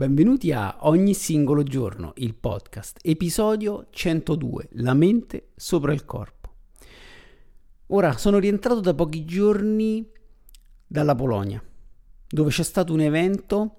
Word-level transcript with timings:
Benvenuti 0.00 0.50
a 0.50 0.78
Ogni 0.86 1.12
singolo 1.12 1.62
giorno, 1.62 2.14
il 2.16 2.34
podcast, 2.34 3.00
episodio 3.02 3.88
102, 3.90 4.68
La 4.76 4.94
mente 4.94 5.48
sopra 5.54 5.92
il 5.92 6.06
corpo. 6.06 6.54
Ora, 7.88 8.16
sono 8.16 8.38
rientrato 8.38 8.80
da 8.80 8.94
pochi 8.94 9.26
giorni 9.26 10.10
dalla 10.86 11.14
Polonia, 11.14 11.62
dove 12.26 12.48
c'è 12.48 12.62
stato 12.62 12.94
un 12.94 13.00
evento 13.00 13.76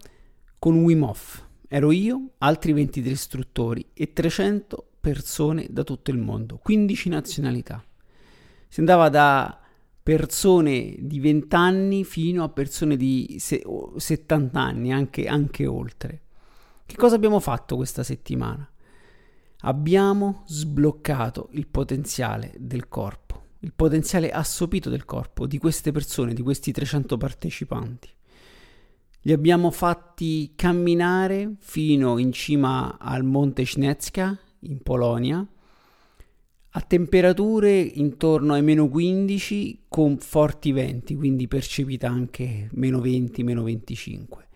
con 0.60 0.84
Wim 0.84 1.02
Hof. 1.02 1.44
Ero 1.68 1.92
io, 1.92 2.34
altri 2.38 2.74
23 2.74 3.12
istruttori 3.12 3.90
e 3.92 4.14
300 4.14 4.90
persone 5.02 5.66
da 5.72 5.84
tutto 5.84 6.12
il 6.12 6.20
mondo, 6.20 6.60
15 6.62 7.10
nazionalità. 7.10 7.84
Si 8.68 8.80
andava 8.80 9.10
da 9.10 9.61
persone 10.04 10.96
di 11.00 11.20
20 11.20 11.56
anni 11.56 12.04
fino 12.04 12.44
a 12.44 12.50
persone 12.50 12.98
di 12.98 13.38
70 13.40 14.60
anni, 14.60 14.92
anche, 14.92 15.28
anche 15.28 15.68
oltre. 15.68 16.22
Che 16.86 16.96
cosa 16.96 17.16
abbiamo 17.16 17.40
fatto 17.40 17.76
questa 17.76 18.04
settimana? 18.04 18.68
Abbiamo 19.62 20.44
sbloccato 20.48 21.50
il 21.52 21.68
potenziale 21.68 22.52
del 22.58 22.88
corpo, 22.88 23.44
il 23.60 23.74
potenziale 23.74 24.32
assopito 24.32 24.90
del 24.90 25.06
corpo 25.06 25.46
di 25.46 25.60
queste 25.60 25.92
persone, 25.92 26.34
di 26.34 26.42
questi 26.42 26.72
300 26.72 27.18
partecipanti. 27.18 28.10
Li 29.22 29.32
abbiamo 29.32 29.70
fatti 29.70 30.54
camminare 30.56 31.58
fino 31.60 32.18
in 32.18 32.32
cima 32.32 32.98
al 32.98 33.24
Monte 33.24 33.66
Schnecka 33.66 34.36
in 34.62 34.82
Polonia 34.82 35.48
a 36.74 36.82
temperature 36.82 37.80
intorno 37.80 38.54
ai 38.54 38.62
meno 38.62 38.88
15 38.88 39.86
con 39.90 40.18
forti 40.18 40.72
venti, 40.72 41.16
quindi 41.16 41.48
percepita 41.48 42.08
anche 42.08 42.70
meno 42.74 43.02
20, 43.02 43.44
meno 43.44 43.64
25, 43.64 44.48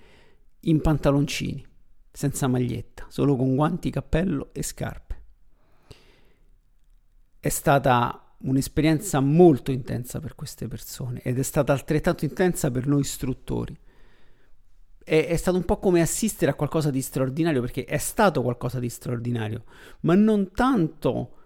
in 0.62 0.80
pantaloncini, 0.80 1.66
senza 2.12 2.48
maglietta, 2.48 3.06
solo 3.10 3.36
con 3.36 3.56
guanti, 3.56 3.90
cappello 3.90 4.50
e 4.54 4.64
scarpe. 4.64 5.24
È 7.38 7.50
stata 7.50 8.38
un'esperienza 8.38 9.20
molto 9.20 9.72
intensa 9.72 10.20
per 10.20 10.36
queste 10.36 10.68
persone 10.68 11.20
ed 11.22 11.38
è 11.38 11.44
stata 11.44 11.74
altrettanto 11.74 12.24
intensa 12.24 12.72
per 12.72 12.88
noi 12.88 13.02
istruttori. 13.02 13.78
È, 15.04 15.36
stato 15.36 15.58
un 15.58 15.66
po' 15.66 15.78
come 15.78 16.02
assistere 16.02 16.50
a 16.50 16.56
qualcosa 16.56 16.90
di 16.90 17.02
straordinario 17.02 17.62
perché 17.62 17.84
è 17.84 17.98
stato 17.98 18.42
qualcosa 18.42 18.80
di 18.80 18.90
straordinario, 18.90 19.66
ma 20.02 20.16
non 20.16 20.52
tanto 20.52 21.45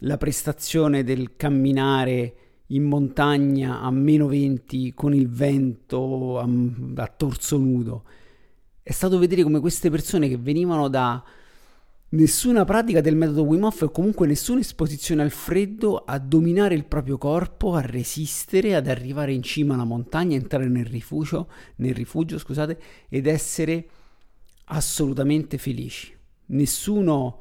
la 0.00 0.16
prestazione 0.16 1.02
del 1.04 1.36
camminare 1.36 2.34
in 2.70 2.84
montagna 2.84 3.80
a 3.80 3.90
meno 3.90 4.26
20 4.26 4.92
con 4.94 5.14
il 5.14 5.28
vento 5.28 6.38
a, 6.38 6.48
a 6.96 7.06
torso 7.08 7.58
nudo. 7.58 8.04
È 8.82 8.92
stato 8.92 9.18
vedere 9.18 9.42
come 9.42 9.60
queste 9.60 9.90
persone 9.90 10.28
che 10.28 10.36
venivano 10.36 10.88
da 10.88 11.22
nessuna 12.08 12.64
pratica 12.64 13.00
del 13.00 13.16
metodo 13.16 13.44
Wim 13.44 13.64
Hof 13.64 13.82
o 13.82 13.90
comunque 13.90 14.26
nessuna 14.26 14.60
esposizione 14.60 15.22
al 15.22 15.30
freddo 15.30 15.96
a 15.96 16.18
dominare 16.18 16.74
il 16.74 16.84
proprio 16.84 17.18
corpo, 17.18 17.74
a 17.74 17.80
resistere, 17.80 18.74
ad 18.74 18.86
arrivare 18.86 19.32
in 19.32 19.42
cima 19.42 19.74
alla 19.74 19.84
montagna, 19.84 20.36
entrare 20.36 20.68
nel 20.68 20.86
rifugio, 20.86 21.48
nel 21.76 21.94
rifugio 21.94 22.38
scusate, 22.38 22.80
ed 23.08 23.26
essere 23.26 23.88
assolutamente 24.66 25.58
felici. 25.58 26.14
Nessuno 26.46 27.40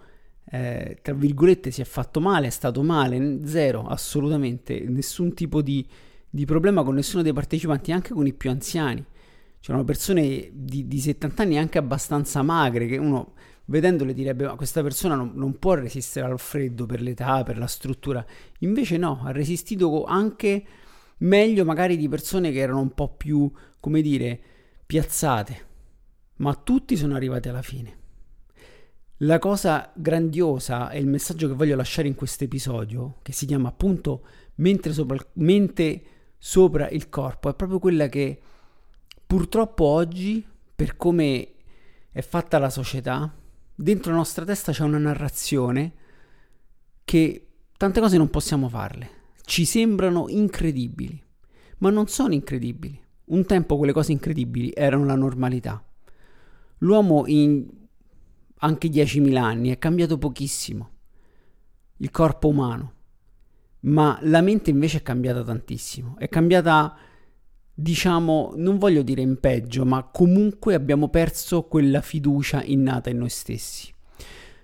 eh, 0.52 1.00
tra 1.02 1.14
virgolette 1.14 1.72
si 1.72 1.82
è 1.82 1.86
fatto 1.86 2.20
male, 2.20 2.48
è 2.48 2.52
stato 2.52 2.84
male, 2.84 3.40
zero, 3.46 3.86
assolutamente, 3.88 4.80
nessun 4.88 5.34
tipo 5.34 5.62
di, 5.62 5.86
di, 6.30 6.46
problema 6.46 6.84
con 6.84 6.96
nessuno 6.96 7.24
dei 7.24 7.34
partecipanti, 7.34 7.92
anche 7.92 8.14
con 8.14 8.28
i 8.28 8.34
più 8.34 8.50
anziani. 8.50 9.04
C'erano 9.60 9.84
persone 9.84 10.50
di, 10.54 10.88
di 10.88 11.00
70 11.00 11.42
anni 11.42 11.58
anche 11.58 11.80
abbastanza 11.80 12.44
magre 12.44 12.86
che 12.86 12.98
uno 12.98 13.34
vedendole 13.66 14.14
direbbe 14.14 14.46
ma 14.46 14.54
questa 14.54 14.84
persona 14.84 15.16
non, 15.16 15.32
non, 15.34 15.58
può 15.58 15.74
resistere 15.74 16.28
al 16.28 16.38
freddo 16.38 16.86
per 16.86 17.02
l'età, 17.02 17.42
per 17.44 17.58
la 17.58 17.66
struttura. 17.66 18.24
Invece 18.60 18.98
no, 18.98 19.22
ha 19.24 19.32
resistito 19.32 20.04
anche 20.04 20.64
meglio 21.20 21.66
magari 21.66 21.98
di 21.98 22.08
persone 22.08 22.52
che 22.52 22.60
erano 22.60 22.82
un 22.82 22.94
po' 22.94 23.16
più, 23.16 23.52
come 23.80 24.02
dire, 24.02 24.40
piazzate. 24.86 25.74
Ma 26.38 26.54
tutti 26.54 26.96
sono 26.96 27.16
arrivati 27.16 27.50
alla 27.50 27.64
fine. 27.64 28.04
La 29.25 29.40
cosa 29.40 29.91
grandiosa 29.96 30.91
e 30.91 31.00
il 31.00 31.08
messaggio 31.08 31.47
che 31.47 31.56
voglio 31.56 31.75
lasciare 31.75 32.08
in 32.08 32.13
questo 32.13 32.44
episodio, 32.44 33.16
che 33.24 33.31
si 33.31 33.47
chiama 33.47 33.69
appunto 33.69 34.24
mente 34.56 34.94
sopra, 34.94 35.18
mente 35.34 36.03
sopra 36.38 36.90
il 36.90 37.09
corpo, 37.09 37.50
è 37.50 37.56
proprio 37.56 37.80
quella 37.80 38.08
che 38.08 38.40
purtroppo 39.25 39.84
oggi, 39.84 40.46
per 40.75 40.96
come 40.96 41.53
è 42.12 42.22
fatta 42.22 42.59
la 42.59 42.69
società, 42.69 43.34
dentro 43.74 44.12
la 44.12 44.18
nostra 44.18 44.46
testa 44.46 44.72
c'è 44.72 44.84
una 44.84 45.00
narrazione 45.00 45.94
che 47.03 47.47
tante 47.78 48.00
cose 48.00 48.18
non 48.18 48.30
possiamo 48.30 48.69
farle. 48.69 49.09
Ci 49.41 49.66
sembrano 49.66 50.28
incredibili, 50.30 51.19
ma 51.80 51.90
non 51.90 52.08
sono 52.08 52.35
incredibili. 52.35 53.02
Un 53.25 53.44
tempo 53.46 53.78
quelle 53.78 53.94
cose 53.94 54.12
incredibili 54.12 54.72
erano 54.75 55.06
la 55.06 55.16
normalità. 55.16 55.84
L'uomo 56.80 57.24
in 57.25 57.84
anche 58.66 58.90
10.000 58.90 59.36
anni, 59.38 59.70
è 59.70 59.78
cambiato 59.78 60.18
pochissimo 60.18 60.90
il 62.00 62.12
corpo 62.12 62.50
umano, 62.50 62.94
ma 63.81 64.18
la 64.24 64.42
mente 64.42 64.70
invece 64.70 64.98
è 64.98 65.02
cambiata 65.02 65.44
tantissimo, 65.44 66.16
è 66.18 66.28
cambiata, 66.28 66.98
diciamo, 67.74 68.53
non 68.58 68.78
voglio 68.78 69.02
dire 69.02 69.22
in 69.22 69.40
peggio, 69.40 69.86
ma 69.86 70.03
comunque 70.03 70.74
abbiamo 70.74 71.08
perso 71.09 71.64
quella 71.64 72.02
fiducia 72.02 72.64
innata 72.64 73.09
in 73.09 73.20
noi 73.20 73.30
stessi. 73.30 73.94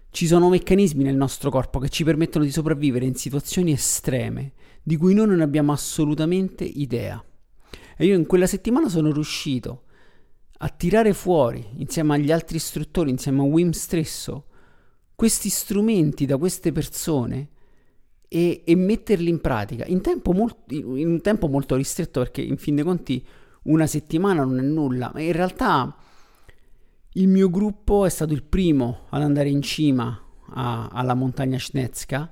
Ci 0.09 0.27
sono 0.27 0.49
meccanismi 0.49 1.03
nel 1.03 1.15
nostro 1.15 1.49
corpo 1.49 1.79
che 1.79 1.87
ci 1.87 2.03
permettono 2.03 2.43
di 2.43 2.51
sopravvivere 2.51 3.05
in 3.05 3.15
situazioni 3.15 3.71
estreme 3.71 4.51
di 4.83 4.97
cui 4.97 5.13
noi 5.13 5.27
non 5.27 5.39
abbiamo 5.39 5.71
assolutamente 5.71 6.65
idea. 6.65 7.23
E 7.95 8.05
io 8.05 8.15
in 8.17 8.25
quella 8.25 8.47
settimana 8.47 8.89
sono 8.89 9.13
riuscito 9.13 9.83
a 10.63 10.69
tirare 10.69 11.13
fuori, 11.13 11.65
insieme 11.77 12.15
agli 12.15 12.31
altri 12.31 12.57
istruttori, 12.57 13.09
insieme 13.09 13.39
a 13.39 13.45
Wim 13.45 13.71
stesso, 13.71 14.45
questi 15.15 15.49
strumenti 15.49 16.27
da 16.27 16.37
queste 16.37 16.71
persone 16.71 17.49
e, 18.27 18.61
e 18.63 18.75
metterli 18.75 19.29
in 19.29 19.41
pratica. 19.41 19.85
In, 19.85 20.01
molt- 20.33 20.71
in, 20.71 21.07
un 21.07 21.21
tempo 21.21 21.47
molto 21.47 21.75
ristretto 21.75 22.19
perché 22.19 22.41
in 22.41 22.57
fin 22.57 22.75
dei 22.75 22.83
conti 22.83 23.25
una 23.63 23.87
settimana 23.87 24.43
non 24.43 24.59
è 24.59 24.61
nulla, 24.61 25.09
ma 25.11 25.21
in 25.21 25.31
realtà 25.31 25.95
il 27.13 27.27
mio 27.27 27.49
gruppo 27.49 28.05
è 28.05 28.09
stato 28.09 28.33
il 28.33 28.43
primo 28.43 29.07
ad 29.09 29.23
andare 29.23 29.49
in 29.49 29.63
cima 29.63 30.23
a, 30.53 30.89
alla 30.91 31.15
montagna 31.15 31.57
Schnezka 31.57 32.31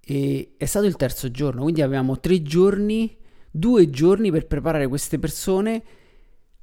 e 0.00 0.54
è 0.56 0.64
stato 0.64 0.86
il 0.86 0.94
terzo 0.94 1.28
giorno, 1.32 1.62
quindi 1.62 1.82
avevamo 1.82 2.20
tre 2.20 2.40
giorni, 2.40 3.16
due 3.50 3.90
giorni 3.90 4.30
per 4.30 4.46
preparare 4.46 4.86
queste 4.86 5.18
persone 5.18 5.82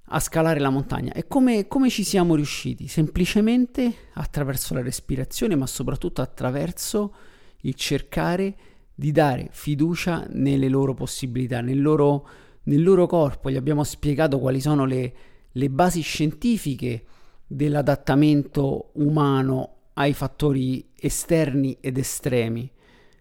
a 0.09 0.19
scalare 0.19 0.59
la 0.59 0.69
montagna. 0.69 1.13
E 1.13 1.27
come, 1.27 1.67
come 1.67 1.89
ci 1.89 2.03
siamo 2.03 2.35
riusciti? 2.35 2.87
Semplicemente 2.87 3.93
attraverso 4.13 4.73
la 4.73 4.81
respirazione, 4.81 5.55
ma 5.55 5.65
soprattutto 5.65 6.21
attraverso 6.21 7.13
il 7.61 7.73
cercare 7.75 8.55
di 8.93 9.11
dare 9.11 9.49
fiducia 9.51 10.25
nelle 10.31 10.69
loro 10.69 10.93
possibilità, 10.93 11.61
nel 11.61 11.81
loro, 11.81 12.27
nel 12.63 12.83
loro 12.83 13.07
corpo. 13.07 13.49
Gli 13.49 13.57
abbiamo 13.57 13.83
spiegato 13.83 14.39
quali 14.39 14.61
sono 14.61 14.85
le, 14.85 15.13
le 15.51 15.69
basi 15.69 16.01
scientifiche 16.01 17.05
dell'adattamento 17.47 18.91
umano 18.93 19.71
ai 19.93 20.13
fattori 20.13 20.91
esterni 20.95 21.77
ed 21.81 21.97
estremi. 21.97 22.69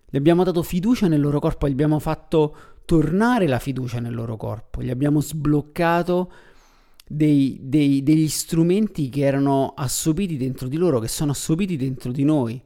Gli 0.08 0.16
abbiamo 0.16 0.44
dato 0.44 0.62
fiducia 0.62 1.08
nel 1.08 1.20
loro 1.20 1.40
corpo, 1.40 1.66
gli 1.66 1.72
abbiamo 1.72 1.98
fatto 1.98 2.56
tornare 2.84 3.46
la 3.46 3.58
fiducia 3.58 3.98
nel 4.00 4.14
loro 4.14 4.36
corpo, 4.36 4.82
gli 4.82 4.90
abbiamo 4.90 5.20
sbloccato 5.20 6.32
dei, 7.06 7.58
dei, 7.62 8.02
degli 8.02 8.28
strumenti 8.28 9.08
che 9.08 9.20
erano 9.20 9.74
assopiti 9.76 10.36
dentro 10.36 10.68
di 10.68 10.76
loro, 10.76 10.98
che 10.98 11.08
sono 11.08 11.32
assopiti 11.32 11.76
dentro 11.76 12.10
di 12.10 12.24
noi. 12.24 12.62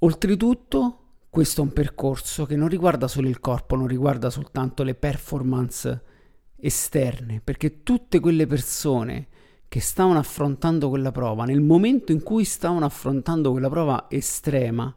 Oltretutto, 0.00 0.98
questo 1.30 1.60
è 1.60 1.64
un 1.64 1.72
percorso 1.72 2.44
che 2.44 2.56
non 2.56 2.68
riguarda 2.68 3.06
solo 3.08 3.28
il 3.28 3.40
corpo, 3.40 3.76
non 3.76 3.86
riguarda 3.86 4.30
soltanto 4.30 4.82
le 4.82 4.94
performance 4.94 6.02
esterne, 6.56 7.40
perché 7.42 7.82
tutte 7.82 8.20
quelle 8.20 8.46
persone 8.46 9.28
che 9.68 9.80
stavano 9.80 10.18
affrontando 10.18 10.88
quella 10.88 11.12
prova, 11.12 11.44
nel 11.44 11.62
momento 11.62 12.12
in 12.12 12.22
cui 12.22 12.44
stavano 12.44 12.84
affrontando 12.84 13.52
quella 13.52 13.70
prova 13.70 14.06
estrema, 14.10 14.94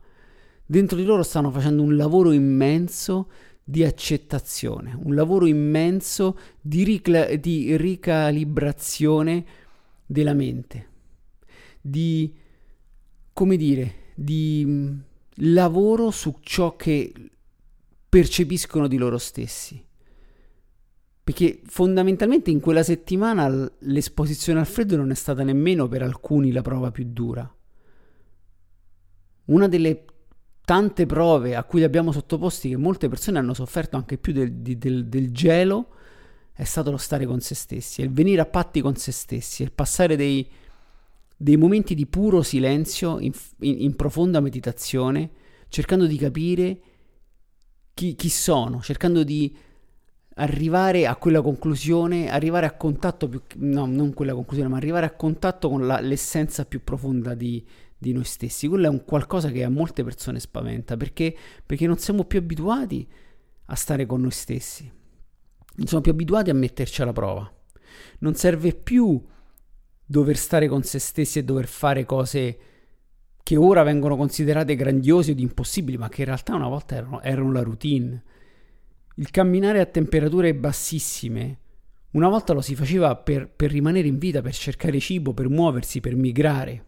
dentro 0.66 0.98
di 0.98 1.06
loro 1.06 1.24
stavano 1.24 1.54
facendo 1.54 1.82
un 1.82 1.96
lavoro 1.96 2.32
immenso 2.32 3.30
di 3.68 3.84
accettazione, 3.84 4.96
un 5.04 5.16
lavoro 5.16 5.48
immenso 5.48 6.38
di, 6.62 6.84
ricla- 6.84 7.36
di 7.36 7.76
ricalibrazione 7.76 9.44
della 10.06 10.34
mente, 10.34 10.88
di, 11.82 12.32
come 13.34 13.58
dire, 13.58 14.12
di 14.14 14.64
mm, 14.68 14.98
lavoro 15.38 16.12
su 16.12 16.38
ciò 16.42 16.76
che 16.76 17.12
percepiscono 18.08 18.88
di 18.88 18.98
loro 18.98 19.18
stessi. 19.18 19.84
Perché 21.24 21.62
fondamentalmente 21.66 22.52
in 22.52 22.60
quella 22.60 22.84
settimana 22.84 23.50
l'esposizione 23.80 24.60
al 24.60 24.68
freddo 24.68 24.96
non 24.96 25.10
è 25.10 25.16
stata 25.16 25.42
nemmeno 25.42 25.88
per 25.88 26.04
alcuni 26.04 26.52
la 26.52 26.62
prova 26.62 26.92
più 26.92 27.04
dura. 27.08 27.52
Una 29.46 29.68
delle 29.68 30.06
tante 30.66 31.06
prove 31.06 31.56
a 31.56 31.64
cui 31.64 31.80
li 31.80 31.86
abbiamo 31.86 32.12
sottoposti, 32.12 32.70
che 32.70 32.78
molte 32.78 33.08
persone 33.08 33.38
hanno 33.38 33.54
sofferto 33.54 33.96
anche 33.96 34.18
più 34.18 34.34
del, 34.34 34.52
del, 34.52 35.06
del 35.06 35.32
gelo, 35.32 35.90
è 36.52 36.64
stato 36.64 36.90
lo 36.90 36.98
stare 36.98 37.26
con 37.26 37.40
se 37.40 37.54
stessi, 37.54 38.02
il 38.02 38.12
venire 38.12 38.42
a 38.42 38.46
patti 38.46 38.82
con 38.82 38.96
se 38.96 39.12
stessi, 39.12 39.62
il 39.62 39.72
passare 39.72 40.16
dei, 40.16 40.50
dei 41.38 41.58
momenti 41.58 41.94
di 41.94 42.08
puro 42.08 42.42
silenzio 42.42 43.20
in, 43.20 43.32
in, 43.60 43.82
in, 43.82 43.96
profonda 43.96 44.40
meditazione, 44.40 45.30
cercando 45.70 46.08
di 46.08 46.18
capire 46.18 46.80
chi, 47.94 48.16
chi 48.16 48.30
sono, 48.30 48.82
cercando 48.82 49.24
di 49.24 49.56
arrivare 50.38 51.06
a 51.08 51.16
quella 51.16 51.42
conclusione, 51.42 52.30
arrivare 52.30 52.66
a 52.66 52.74
contatto 52.74 53.28
più, 53.28 53.42
no, 53.58 53.86
non 53.86 54.14
quella 54.14 54.34
conclusione, 54.34 54.70
ma 54.70 54.78
arrivare 54.78 55.06
a 55.06 55.12
contatto 55.12 55.70
con 55.70 55.86
la, 55.86 56.00
l'essenza 56.00 56.66
più 56.66 56.84
profonda 56.84 57.34
di, 57.34 57.64
di 57.98 58.14
noi 58.14 58.24
stessi. 58.24 58.68
Quello 58.68 58.86
è 58.86 58.90
un 58.90 59.04
qualcosa 59.04 59.50
che 59.52 59.64
a 59.64 59.70
molte 59.70 60.04
persone 60.04 60.40
spaventa 60.40 60.98
perché, 60.98 61.36
perché 61.66 61.88
non 61.88 61.98
siamo 61.98 62.26
più 62.26 62.40
abituati 62.40 63.08
a 63.66 63.76
stare 63.76 64.06
con 64.06 64.22
noi 64.22 64.32
stessi, 64.32 64.92
non 65.76 65.88
siamo 65.88 66.04
più 66.04 66.12
abituati 66.12 66.50
a 66.50 66.54
metterci 66.54 67.02
alla 67.02 67.14
prova. 67.14 67.52
Non 68.20 68.36
serve 68.36 68.74
più 68.74 69.24
dover 70.06 70.38
stare 70.38 70.68
con 70.68 70.84
se 70.84 71.00
stessi 71.00 71.40
e 71.40 71.44
dover 71.44 71.68
fare 71.68 72.06
cose 72.06 72.60
che 73.42 73.58
ora 73.58 73.84
vengono 73.84 74.16
considerate 74.16 74.76
grandiose 74.76 75.32
ed 75.32 75.40
impossibili, 75.40 75.98
ma 75.98 76.10
che 76.10 76.22
in 76.22 76.28
realtà 76.28 76.56
una 76.56 76.68
volta 76.68 76.96
erano, 76.96 77.22
erano 77.22 77.52
la 77.52 77.62
routine. 77.62 78.24
Il 79.16 79.30
camminare 79.32 79.80
a 79.80 79.86
temperature 79.86 80.54
bassissime, 80.56 81.60
una 82.12 82.28
volta 82.28 82.54
lo 82.54 82.62
si 82.62 82.76
faceva 82.76 83.16
per, 83.16 83.50
per 83.50 83.72
rimanere 83.72 84.08
in 84.08 84.18
vita, 84.18 84.42
per 84.42 84.54
cercare 84.54 85.00
cibo, 85.00 85.34
per 85.34 85.50
muoversi, 85.50 86.00
per 86.00 86.16
migrare. 86.16 86.86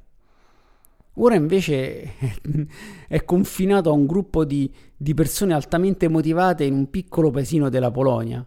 Ora 1.19 1.35
invece 1.35 2.13
è 3.07 3.23
confinato 3.23 3.89
a 3.89 3.93
un 3.93 4.05
gruppo 4.05 4.45
di, 4.45 4.71
di, 4.95 5.13
persone 5.13 5.53
altamente 5.53 6.07
motivate 6.07 6.63
in 6.63 6.73
un 6.73 6.89
piccolo 6.89 7.31
paesino 7.31 7.69
della 7.69 7.89
Polonia. 7.89 8.45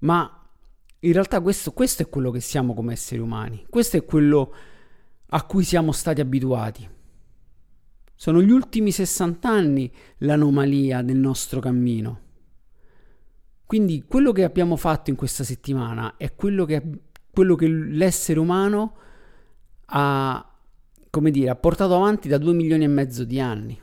Ma 0.00 0.46
in 0.98 1.12
realtà 1.12 1.40
questo, 1.40 1.72
questo 1.72 2.02
è 2.02 2.08
quello 2.08 2.30
che 2.30 2.40
siamo 2.40 2.74
come 2.74 2.92
esseri 2.92 3.20
umani, 3.20 3.64
questo 3.68 3.96
è 3.96 4.04
quello 4.04 4.54
a 5.28 5.42
cui 5.44 5.64
siamo 5.64 5.92
stati 5.92 6.20
abituati. 6.20 6.88
Sono 8.14 8.42
gli 8.42 8.50
ultimi 8.50 8.92
60 8.92 9.48
anni 9.48 9.90
l'anomalia 10.18 11.02
del 11.02 11.16
nostro 11.16 11.60
cammino. 11.60 12.20
Quindi 13.64 14.04
quello 14.06 14.32
che 14.32 14.44
abbiamo 14.44 14.76
fatto 14.76 15.08
in 15.08 15.16
questa 15.16 15.44
settimana 15.44 16.16
è 16.18 16.34
quello 16.34 16.66
che, 16.66 16.82
quello 17.32 17.54
che 17.54 17.66
l'essere 17.66 18.38
umano 18.38 18.96
ha 19.86 20.53
come 21.14 21.30
dire, 21.30 21.50
ha 21.50 21.54
portato 21.54 21.94
avanti 21.94 22.26
da 22.26 22.38
due 22.38 22.52
milioni 22.54 22.82
e 22.82 22.88
mezzo 22.88 23.22
di 23.22 23.38
anni. 23.38 23.78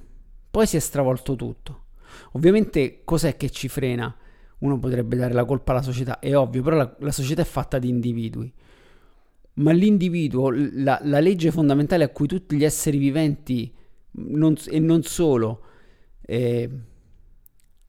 Poi 0.52 0.68
si 0.68 0.76
è 0.76 0.82
stravolto 0.82 1.38
tutto. 1.38 1.86
Ovviamente 2.34 3.04
cos'è 3.06 3.38
che 3.38 3.50
ci 3.50 3.70
frena? 3.70 4.14
Uno 4.58 4.78
potrebbe 4.80 5.16
dare 5.16 5.34
la 5.34 5.46
colpa 5.46 5.72
alla 5.72 5.82
società, 5.82 6.20
è 6.20 6.36
ovvio, 6.36 6.62
però 6.62 6.76
la, 6.76 6.94
la 7.00 7.12
società 7.14 7.42
è 7.42 7.46
fatta 7.46 7.80
di 7.80 7.88
individui. 7.88 8.52
Ma 9.54 9.72
l'individuo, 9.72 10.50
la, 10.52 11.00
la, 11.04 11.22
legge 11.22 11.52
fondamentale 11.52 12.04
a 12.04 12.10
cui 12.10 12.28
tutti 12.28 12.58
gli 12.58 12.66
esseri 12.66 12.98
viventi, 12.98 13.74
non, 14.12 14.58
e 14.68 14.80
non 14.80 15.02
solo, 15.04 15.62
eh, 16.24 16.70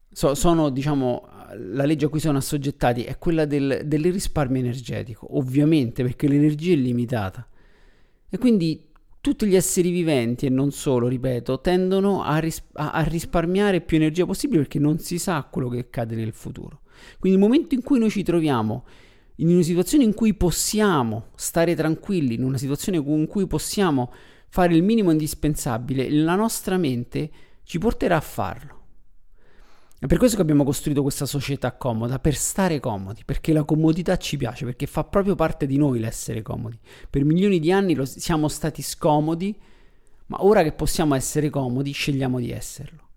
so, 0.09 0.35
sono, 0.35 0.69
diciamo, 0.69 1.27
la 1.57 1.83
legge 1.83 2.05
a 2.05 2.09
cui 2.09 2.21
sono 2.21 2.37
assoggettati 2.37 3.03
è 3.03 3.17
quella 3.17 3.43
del, 3.43 3.81
del 3.83 4.09
risparmio 4.09 4.61
energetico, 4.61 5.35
ovviamente, 5.37 6.01
perché 6.01 6.29
l'energia 6.29 6.71
è 6.71 6.77
limitata. 6.77 7.45
E 8.29 8.37
quindi 8.37 8.91
tutti 9.23 9.45
gli 9.45 9.55
esseri 9.55 9.89
viventi, 9.89 10.47
e 10.47 10.49
non 10.49 10.71
solo, 10.71 11.07
ripeto, 11.07 11.61
tendono 11.61 12.23
a, 12.23 12.39
ris- 12.39 12.61
a, 12.73 13.01
risparmiare 13.03 13.79
più 13.79 13.95
energia 13.95 14.25
possibile 14.25 14.63
perché 14.63 14.79
non 14.79 14.99
si 14.99 15.17
sa 15.17 15.47
quello 15.49 15.69
che 15.69 15.79
accade 15.79 16.13
nel 16.13 16.33
futuro. 16.33 16.81
Quindi 17.19 17.39
il 17.39 17.43
momento 17.45 17.73
in 17.73 17.83
cui 17.83 17.99
noi 17.99 18.09
ci 18.09 18.21
troviamo 18.21 18.83
in 19.35 19.47
una 19.47 19.61
situazione 19.61 20.03
in 20.03 20.13
cui 20.13 20.33
possiamo 20.33 21.27
stare 21.35 21.73
tranquilli, 21.73 22.33
in 22.33 22.43
una 22.43 22.57
situazione 22.57 22.97
in 22.97 23.25
cui 23.27 23.47
possiamo 23.47 24.11
fare 24.49 24.75
il 24.75 24.83
minimo 24.83 25.11
indispensabile, 25.11 26.11
la 26.11 26.35
nostra 26.35 26.75
mente 26.75 27.31
ci 27.63 27.79
porterà 27.79 28.17
a 28.17 28.21
farlo. 28.21 28.82
È 30.03 30.05
per 30.05 30.17
questo 30.17 30.35
che 30.35 30.41
abbiamo 30.41 30.65
costruito 30.65 31.01
questa 31.01 31.25
società 31.25 31.71
comoda, 31.77 32.19
per 32.19 32.35
stare 32.35 32.81
comodi, 32.81 33.21
perché 33.23 33.53
la 33.53 33.63
comodità 33.63 34.17
ci 34.17 34.35
piace, 34.35 34.65
perché 34.65 34.85
fa 34.85 35.05
proprio 35.05 35.33
parte 35.33 35.65
di 35.65 35.77
noi 35.77 35.97
l'essere 35.97 36.41
comodi. 36.41 36.77
Per 37.09 37.23
milioni 37.23 37.57
di 37.57 37.71
anni 37.71 37.95
lo, 37.95 38.03
siamo 38.03 38.49
stati 38.49 38.81
scomodi, 38.81 39.57
ma 40.25 40.43
ora 40.43 40.61
che 40.61 40.73
possiamo 40.73 41.15
essere 41.15 41.49
comodi, 41.49 41.93
scegliamo 41.93 42.37
di 42.41 42.51
esserlo. 42.51 43.07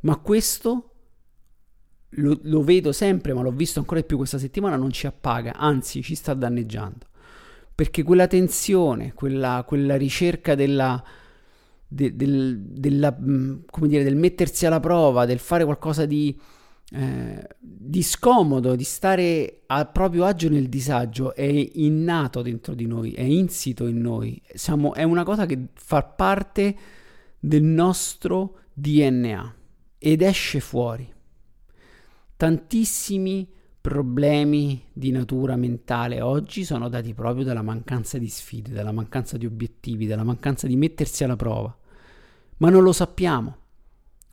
Ma 0.00 0.16
questo 0.16 0.90
lo, 2.08 2.40
lo 2.42 2.64
vedo 2.64 2.90
sempre, 2.90 3.32
ma 3.32 3.42
l'ho 3.42 3.52
visto 3.52 3.78
ancora 3.78 4.00
di 4.00 4.06
più 4.06 4.16
questa 4.16 4.38
settimana, 4.38 4.74
non 4.74 4.90
ci 4.90 5.06
appaga, 5.06 5.52
anzi 5.54 6.02
ci 6.02 6.16
sta 6.16 6.34
danneggiando. 6.34 7.06
Perché 7.72 8.02
quella 8.02 8.26
tensione, 8.26 9.12
quella, 9.12 9.62
quella 9.64 9.94
ricerca 9.94 10.56
della 10.56 11.00
de, 11.94 12.16
del, 12.16 12.60
della, 12.60 13.16
mm, 13.18 13.58
dire, 13.82 14.02
del, 14.02 14.16
mettersi 14.16 14.66
alla 14.66 14.80
prova, 14.80 15.24
del 15.24 15.38
fare 15.38 15.64
qualcosa 15.64 16.06
di, 16.06 16.38
eh, 16.90 17.48
di 17.58 18.02
scomodo, 18.02 18.74
di 18.74 18.84
stare 18.84 19.62
a 19.66 19.86
proprio 19.86 20.24
agio 20.24 20.48
nel 20.48 20.68
disagio, 20.68 21.34
è 21.34 21.70
innato 21.74 22.42
dentro 22.42 22.74
di 22.74 22.86
noi, 22.86 23.12
è 23.12 23.22
insito 23.22 23.86
in 23.86 24.00
noi. 24.00 24.40
Siamo, 24.52 24.94
è 24.94 25.04
una 25.04 25.22
cosa 25.22 25.46
che 25.46 25.68
fa 25.74 26.02
parte 26.02 26.76
del 27.38 27.62
nostro 27.62 28.58
DNA 28.72 29.54
ed 29.98 30.22
esce 30.22 30.60
fuori. 30.60 31.10
Tantissimi 32.36 33.48
problemi 33.80 34.82
di 34.92 35.10
natura 35.10 35.56
mentale 35.56 36.22
oggi 36.22 36.64
sono 36.64 36.88
dati 36.88 37.12
proprio 37.12 37.44
dalla 37.44 37.62
mancanza 37.62 38.18
di 38.18 38.28
sfide, 38.28 38.72
dalla 38.72 38.92
mancanza 38.92 39.36
di 39.36 39.46
obiettivi, 39.46 40.06
dalla 40.06 40.24
mancanza 40.24 40.66
di 40.66 40.74
mettersi 40.74 41.22
alla 41.22 41.36
prova 41.36 41.76
ma 42.58 42.70
non 42.70 42.82
lo 42.82 42.92
sappiamo 42.92 43.56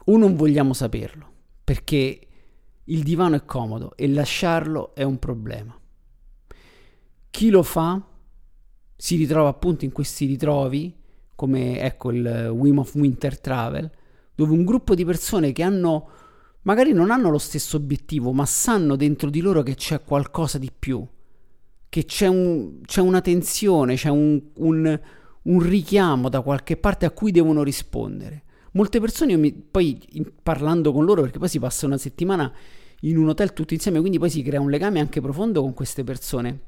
o 0.06 0.18
non 0.18 0.36
vogliamo 0.36 0.74
saperlo 0.74 1.30
perché 1.64 2.28
il 2.86 3.04
divano 3.04 3.36
è 3.36 3.46
comodo 3.46 3.96
e 3.96 4.08
lasciarlo 4.10 4.94
è 4.96 5.04
un 5.04 5.20
problema. 5.20 5.78
Chi 7.30 7.50
lo 7.50 7.64
fa 7.64 8.02
si 8.96 9.16
ritrova 9.16 9.50
appunto 9.50 9.86
in 9.86 9.92
questi 9.92 10.26
ritrovi, 10.26 10.94
come 11.36 11.80
ecco 11.80 12.12
il 12.12 12.50
Wim 12.52 12.80
of 12.80 12.94
Winter 12.96 13.40
Travel, 13.40 13.90
dove 14.36 14.52
un 14.52 14.66
gruppo 14.66 14.96
di 14.96 15.06
persone 15.06 15.54
che 15.54 15.64
hanno, 15.64 16.10
magari 16.64 16.92
non 16.92 17.10
hanno 17.10 17.30
lo 17.30 17.38
stesso 17.38 17.78
obiettivo, 17.78 18.34
ma 18.34 18.46
sanno 18.46 18.96
dentro 18.96 19.30
di 19.30 19.40
loro 19.40 19.64
che 19.64 19.76
c'è 19.76 20.04
qualcosa 20.04 20.58
di 20.58 20.72
più, 20.78 21.08
che 21.88 22.06
c'è, 22.06 22.28
un, 22.28 22.82
c'è 22.84 23.02
una 23.02 23.22
tensione, 23.22 23.96
c'è 23.96 24.10
un, 24.10 24.42
un 24.56 25.00
un 25.44 25.60
richiamo 25.60 26.30
da 26.30 26.42
qualche 26.42 26.78
parte 26.78 27.06
a 27.06 27.12
cui 27.12 27.32
devono 27.32 27.64
rispondere. 27.64 28.44
Molte 28.74 29.00
persone, 29.00 29.36
mi, 29.38 29.52
poi 29.52 30.00
in, 30.12 30.32
parlando 30.42 30.92
con 30.92 31.06
loro, 31.06 31.22
perché 31.22 31.40
poi 31.40 31.50
si 31.50 31.60
passa 31.60 31.86
una 31.86 31.98
settimana 31.98 32.52
in 33.02 33.18
un 33.18 33.30
hotel 33.30 33.54
tutti 33.54 33.74
insieme, 33.74 34.00
quindi 34.00 34.20
poi 34.20 34.30
si 34.30 34.44
crea 34.44 34.62
un 34.62 34.70
legame 34.70 35.00
anche 35.00 35.22
profondo 35.22 35.62
con 35.62 35.74
queste 35.74 36.04
persone 36.04 36.60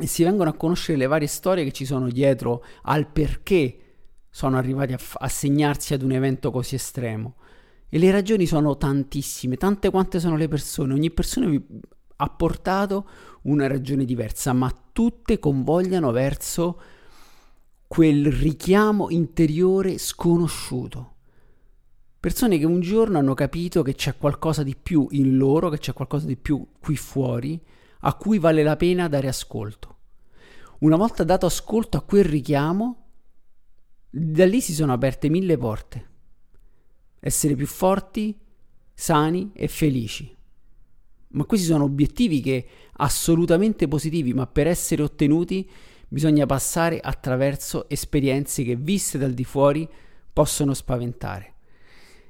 e 0.00 0.06
si 0.06 0.24
vengono 0.24 0.50
a 0.50 0.54
conoscere 0.54 0.98
le 0.98 1.06
varie 1.06 1.28
storie 1.28 1.64
che 1.64 1.72
ci 1.72 1.84
sono 1.84 2.08
dietro 2.08 2.64
al 2.82 3.06
perché 3.08 3.78
sono 4.30 4.56
arrivati 4.56 4.92
a, 4.92 4.98
a 5.18 5.28
segnarsi 5.28 5.94
ad 5.94 6.02
un 6.02 6.12
evento 6.12 6.50
così 6.50 6.76
estremo. 6.76 7.36
E 7.88 7.98
le 7.98 8.10
ragioni 8.10 8.46
sono 8.46 8.76
tantissime, 8.76 9.56
tante 9.56 9.90
quante 9.90 10.18
sono 10.18 10.36
le 10.36 10.48
persone, 10.48 10.94
ogni 10.94 11.10
persona 11.10 11.46
vi 11.46 11.62
ha 12.16 12.28
portato 12.28 13.08
una 13.42 13.66
ragione 13.66 14.04
diversa, 14.04 14.52
ma 14.52 14.72
tutte 14.92 15.38
convogliano 15.38 16.10
verso 16.10 16.80
quel 17.86 18.32
richiamo 18.32 19.10
interiore 19.10 19.98
sconosciuto. 19.98 21.12
Persone 22.18 22.58
che 22.58 22.64
un 22.64 22.80
giorno 22.80 23.18
hanno 23.18 23.34
capito 23.34 23.82
che 23.82 23.94
c'è 23.94 24.16
qualcosa 24.16 24.62
di 24.62 24.74
più 24.74 25.06
in 25.10 25.36
loro, 25.36 25.68
che 25.68 25.78
c'è 25.78 25.92
qualcosa 25.92 26.26
di 26.26 26.36
più 26.36 26.66
qui 26.80 26.96
fuori, 26.96 27.62
a 28.00 28.14
cui 28.14 28.38
vale 28.38 28.62
la 28.62 28.76
pena 28.76 29.08
dare 29.08 29.28
ascolto. 29.28 29.96
Una 30.80 30.96
volta 30.96 31.22
dato 31.22 31.46
ascolto 31.46 31.96
a 31.96 32.02
quel 32.02 32.24
richiamo, 32.24 33.06
da 34.10 34.46
lì 34.46 34.60
si 34.60 34.74
sono 34.74 34.92
aperte 34.92 35.28
mille 35.28 35.56
porte. 35.56 36.08
Essere 37.20 37.54
più 37.54 37.66
forti, 37.66 38.38
sani 38.92 39.50
e 39.54 39.68
felici. 39.68 40.34
Ma 41.28 41.44
questi 41.44 41.66
sono 41.66 41.84
obiettivi 41.84 42.40
che 42.40 42.66
assolutamente 42.92 43.88
positivi, 43.88 44.32
ma 44.32 44.46
per 44.46 44.66
essere 44.66 45.02
ottenuti 45.02 45.68
bisogna 46.08 46.46
passare 46.46 47.00
attraverso 47.00 47.88
esperienze 47.88 48.62
che 48.62 48.76
viste 48.76 49.18
dal 49.18 49.32
di 49.32 49.44
fuori 49.44 49.88
possono 50.32 50.74
spaventare. 50.74 51.54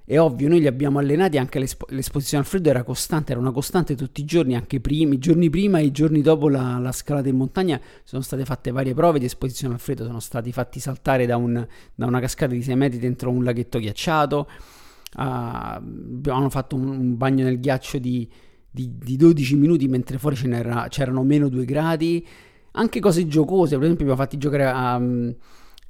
È 0.06 0.18
ovvio, 0.18 0.50
noi 0.50 0.60
li 0.60 0.66
abbiamo 0.66 0.98
allenati 0.98 1.38
anche 1.38 1.58
l'espo- 1.58 1.86
l'esposizione 1.88 2.44
al 2.44 2.48
freddo 2.48 2.68
era 2.68 2.82
costante, 2.82 3.32
era 3.32 3.40
una 3.40 3.52
costante 3.52 3.96
tutti 3.96 4.20
i 4.20 4.26
giorni, 4.26 4.54
anche 4.54 4.78
primi, 4.78 5.14
i 5.14 5.18
giorni 5.18 5.48
prima 5.48 5.78
e 5.78 5.84
i 5.84 5.90
giorni 5.92 6.20
dopo 6.20 6.50
la, 6.50 6.76
la, 6.78 6.92
scalata 6.92 7.30
in 7.30 7.36
montagna 7.36 7.80
sono 8.02 8.20
state 8.20 8.44
fatte 8.44 8.70
varie 8.70 8.92
prove 8.92 9.18
di 9.18 9.24
esposizione 9.24 9.72
al 9.72 9.80
freddo, 9.80 10.04
sono 10.04 10.20
stati 10.20 10.52
fatti 10.52 10.78
saltare 10.78 11.24
da, 11.24 11.38
un, 11.38 11.66
da 11.94 12.04
una 12.04 12.20
cascata 12.20 12.52
di 12.52 12.62
6 12.62 12.76
metri 12.76 12.98
dentro 12.98 13.30
un 13.30 13.44
laghetto 13.44 13.78
ghiacciato, 13.78 14.46
uh, 15.16 15.20
hanno 15.20 16.50
fatto 16.50 16.76
un, 16.76 16.86
un, 16.86 17.16
bagno 17.16 17.42
nel 17.42 17.58
ghiaccio 17.58 17.96
di, 17.96 18.28
di, 18.70 18.98
di 18.98 19.16
12 19.16 19.56
minuti 19.56 19.88
mentre 19.88 20.18
fuori 20.18 20.36
c'erano 20.36 21.22
meno 21.22 21.48
2 21.48 21.64
gradi, 21.64 22.26
anche 22.76 23.00
cose 23.00 23.26
giocose, 23.26 23.74
per 23.74 23.84
esempio 23.84 24.04
abbiamo 24.04 24.22
fatti 24.22 24.38
giocare 24.38 24.66
a... 24.66 24.96
Um, 24.96 25.34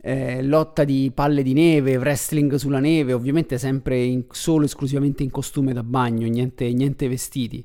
eh, 0.06 0.42
lotta 0.42 0.84
di 0.84 1.10
palle 1.14 1.42
di 1.42 1.54
neve, 1.54 1.96
wrestling 1.96 2.56
sulla 2.56 2.78
neve, 2.78 3.14
ovviamente 3.14 3.56
sempre 3.56 4.02
in, 4.02 4.26
solo 4.30 4.66
esclusivamente 4.66 5.22
in 5.22 5.30
costume 5.30 5.72
da 5.72 5.82
bagno, 5.82 6.28
niente, 6.28 6.70
niente 6.74 7.08
vestiti. 7.08 7.64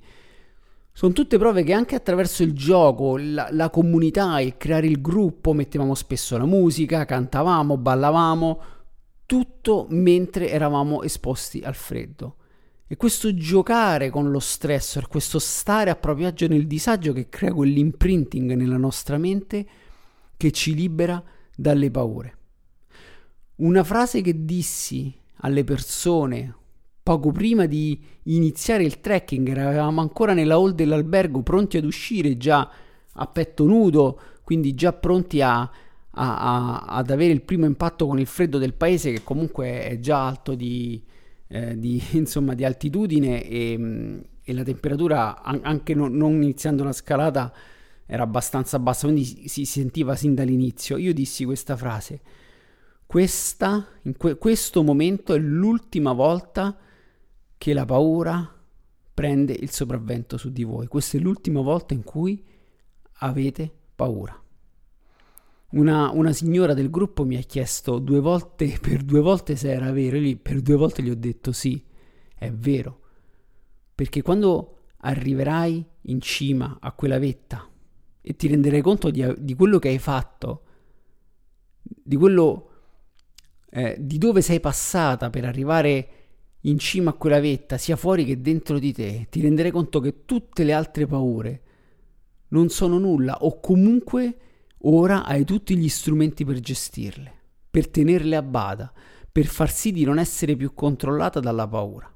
Sono 0.93 1.11
tutte 1.11 1.37
prove 1.37 1.63
che 1.63 1.73
anche 1.73 1.95
attraverso 1.95 2.43
il 2.43 2.53
gioco, 2.53 3.17
la, 3.17 3.49
la, 3.51 3.69
comunità, 3.69 4.39
il 4.39 4.55
creare 4.55 4.87
il 4.87 5.01
gruppo, 5.01 5.51
mettevamo 5.51 5.93
spesso 5.95 6.37
la 6.37 6.45
musica, 6.45 7.03
cantavamo, 7.03 7.77
ballavamo, 7.77 8.61
tutto 9.25 9.87
mentre 9.89 10.49
eravamo 10.49 11.03
esposti 11.03 11.61
al 11.61 11.75
freddo. 11.75 12.35
E 12.91 12.97
questo 12.97 13.35
giocare 13.35 14.09
con 14.09 14.31
lo 14.31 14.39
stressor, 14.39 15.09
questo 15.09 15.37
stare 15.37 15.91
a 15.91 15.95
proprio 15.95 16.25
agio 16.25 16.47
nel 16.47 16.65
disagio 16.65 17.13
che 17.13 17.29
crea 17.29 17.53
quell'imprinting 17.53 18.53
nella 18.53 18.77
nostra 18.77 19.19
mente 19.19 19.67
che 20.35 20.49
ci 20.49 20.73
libera 20.73 21.23
dalle 21.55 21.91
paure. 21.91 22.37
Una 23.57 23.83
frase 23.83 24.21
che 24.21 24.43
dissi 24.43 25.15
alle 25.41 25.63
persone 25.63 26.55
poco 27.03 27.31
prima 27.31 27.67
di 27.67 28.03
iniziare 28.23 28.85
il 28.85 28.99
trekking, 29.01 29.47
eravamo 29.49 30.01
ancora 30.01 30.33
nella 30.33 30.55
hall 30.55 30.71
dell'albergo 30.71 31.43
pronti 31.43 31.77
ad 31.77 31.85
uscire 31.85 32.37
già 32.37 32.67
a 33.13 33.27
petto 33.27 33.65
nudo, 33.65 34.19
quindi 34.43 34.73
già 34.73 34.93
pronti 34.93 35.41
a, 35.41 35.59
a, 35.59 35.69
a, 36.11 36.79
ad 36.87 37.11
avere 37.11 37.33
il 37.33 37.43
primo 37.43 37.67
impatto 37.67 38.07
con 38.07 38.17
il 38.17 38.25
freddo 38.25 38.57
del 38.57 38.73
paese 38.73 39.11
che 39.11 39.23
comunque 39.23 39.83
è 39.83 39.99
già 39.99 40.25
alto 40.25 40.55
di, 40.55 40.99
eh, 41.49 41.77
di, 41.77 42.01
insomma, 42.13 42.53
di 42.53 42.63
altitudine 42.63 43.43
e, 43.43 44.21
e, 44.41 44.53
la 44.53 44.63
temperatura 44.63 45.41
anche 45.41 45.93
non, 45.93 46.13
iniziando 46.13 46.83
la 46.83 46.93
scalata 46.93 47.53
era 48.05 48.23
abbastanza 48.23 48.79
bassa, 48.79 49.05
quindi 49.05 49.23
si, 49.25 49.47
si 49.47 49.65
sentiva 49.65 50.15
sin 50.15 50.33
dall'inizio. 50.33 50.97
Io 50.97 51.13
dissi 51.13 51.45
questa 51.45 51.75
frase, 51.75 52.21
questa, 53.05 53.87
in 54.03 54.15
que- 54.17 54.37
questo 54.37 54.83
momento 54.83 55.33
è 55.33 55.37
l'ultima 55.37 56.13
volta 56.13 56.77
che 57.57 57.73
la 57.73 57.85
paura 57.85 58.55
prende 59.13 59.53
il 59.53 59.69
sopravvento 59.69 60.37
su 60.37 60.49
di 60.51 60.63
voi. 60.63 60.87
Questa 60.87 61.17
è 61.17 61.19
l'ultima 61.19 61.61
volta 61.61 61.93
in 61.93 62.03
cui 62.03 62.43
avete 63.21 63.69
paura. 63.95 64.41
Una, 65.71 66.09
una, 66.11 66.33
signora 66.33 66.73
del 66.73 66.89
gruppo 66.89 67.25
mi 67.25 67.37
ha 67.37 67.41
chiesto 67.41 67.99
due 67.99 68.19
volte, 68.19 68.77
per 68.81 69.03
due 69.03 69.21
volte 69.21 69.55
se 69.55 69.71
era 69.71 69.91
vero, 69.91 70.17
e 70.17 70.19
lì 70.19 70.35
per 70.35 70.61
due 70.61 70.75
volte 70.75 71.03
gli 71.03 71.09
ho 71.09 71.15
detto 71.15 71.51
sì, 71.51 71.83
è 72.35 72.51
vero. 72.51 73.01
Perché 73.93 74.21
quando 74.21 74.77
arriverai 74.97 75.85
in 76.03 76.21
cima 76.21 76.77
a 76.79 76.91
quella 76.91 77.19
vetta 77.19 77.67
e 78.21 78.35
ti 78.35 78.47
renderai 78.47 78.81
conto 78.81 79.09
di, 79.09 79.25
di 79.37 79.55
quello 79.55 79.79
che 79.79 79.89
hai 79.89 79.99
fatto, 79.99 80.63
di 81.81 82.15
quello 82.15 82.69
eh, 83.69 83.95
di 83.99 84.17
dove 84.17 84.41
sei 84.41 84.59
passata 84.59 85.29
per 85.29 85.45
arrivare 85.45 86.09
in 86.61 86.77
cima 86.79 87.11
a 87.11 87.13
quella 87.13 87.39
vetta, 87.39 87.77
sia 87.77 87.95
fuori 87.95 88.25
che 88.25 88.41
dentro 88.41 88.79
di 88.79 88.91
te, 88.91 89.27
ti 89.29 89.41
renderai 89.41 89.71
conto 89.71 89.99
che 89.99 90.25
tutte 90.25 90.63
le 90.63 90.73
altre 90.73 91.05
paure 91.05 91.61
non 92.49 92.69
sono 92.69 92.97
nulla 92.97 93.37
o 93.41 93.59
comunque 93.59 94.37
ora 94.83 95.25
hai 95.25 95.45
tutti 95.45 95.75
gli 95.75 95.89
strumenti 95.89 96.45
per 96.45 96.59
gestirle, 96.59 97.33
per 97.69 97.89
tenerle 97.89 98.35
a 98.35 98.41
bada, 98.41 98.91
per 99.31 99.45
far 99.45 99.71
sì 99.71 99.91
di 99.91 100.03
non 100.03 100.19
essere 100.19 100.55
più 100.55 100.73
controllata 100.73 101.39
dalla 101.39 101.67
paura. 101.67 102.11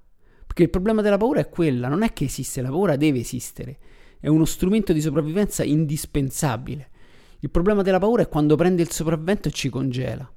Perché 0.45 0.63
il 0.63 0.69
problema 0.69 1.01
della 1.01 1.17
paura 1.17 1.39
è 1.39 1.49
quella, 1.49 1.87
non 1.87 2.03
è 2.03 2.13
che 2.13 2.25
esiste, 2.25 2.61
la 2.61 2.69
paura 2.69 2.95
deve 2.95 3.19
esistere 3.19 3.79
è 4.23 4.29
uno 4.29 4.45
strumento 4.45 4.93
di 4.93 5.01
sopravvivenza 5.01 5.65
indispensabile. 5.65 6.91
Il 7.39 7.49
problema 7.49 7.81
della 7.81 7.99
paura 7.99 8.21
è 8.21 8.29
quando 8.29 8.55
prende 8.55 8.81
il 8.81 8.89
sopravvento 8.89 9.49
e 9.49 9.51
ci 9.51 9.67
congela. 9.67 10.31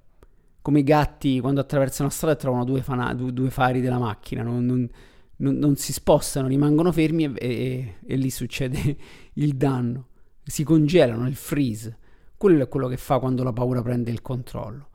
Come 0.60 0.80
i 0.80 0.82
gatti 0.82 1.38
quando 1.38 1.60
attraversano 1.60 2.08
la 2.08 2.12
strada 2.12 2.34
e 2.34 2.36
trovano 2.36 2.64
due, 2.64 2.82
fana- 2.82 3.14
due, 3.14 3.32
due 3.32 3.48
fari 3.48 3.80
della 3.80 4.00
macchina, 4.00 4.42
non, 4.42 4.66
non, 4.66 4.90
non, 5.36 5.54
non, 5.54 5.76
si 5.76 5.92
spostano, 5.92 6.48
rimangono 6.48 6.90
fermi 6.90 7.26
e, 7.26 7.32
e, 7.36 7.94
e 8.04 8.16
lì 8.16 8.28
succede 8.28 8.96
il 9.34 9.54
danno. 9.54 10.08
Si 10.42 10.64
congelano, 10.64 11.28
il 11.28 11.36
freeze. 11.36 11.96
Quello 12.36 12.62
è 12.62 12.68
quello 12.68 12.88
che 12.88 12.96
fa 12.96 13.18
quando 13.18 13.42
la 13.42 13.52
paura 13.52 13.82
prende 13.82 14.10
il 14.10 14.20
controllo. 14.20 14.88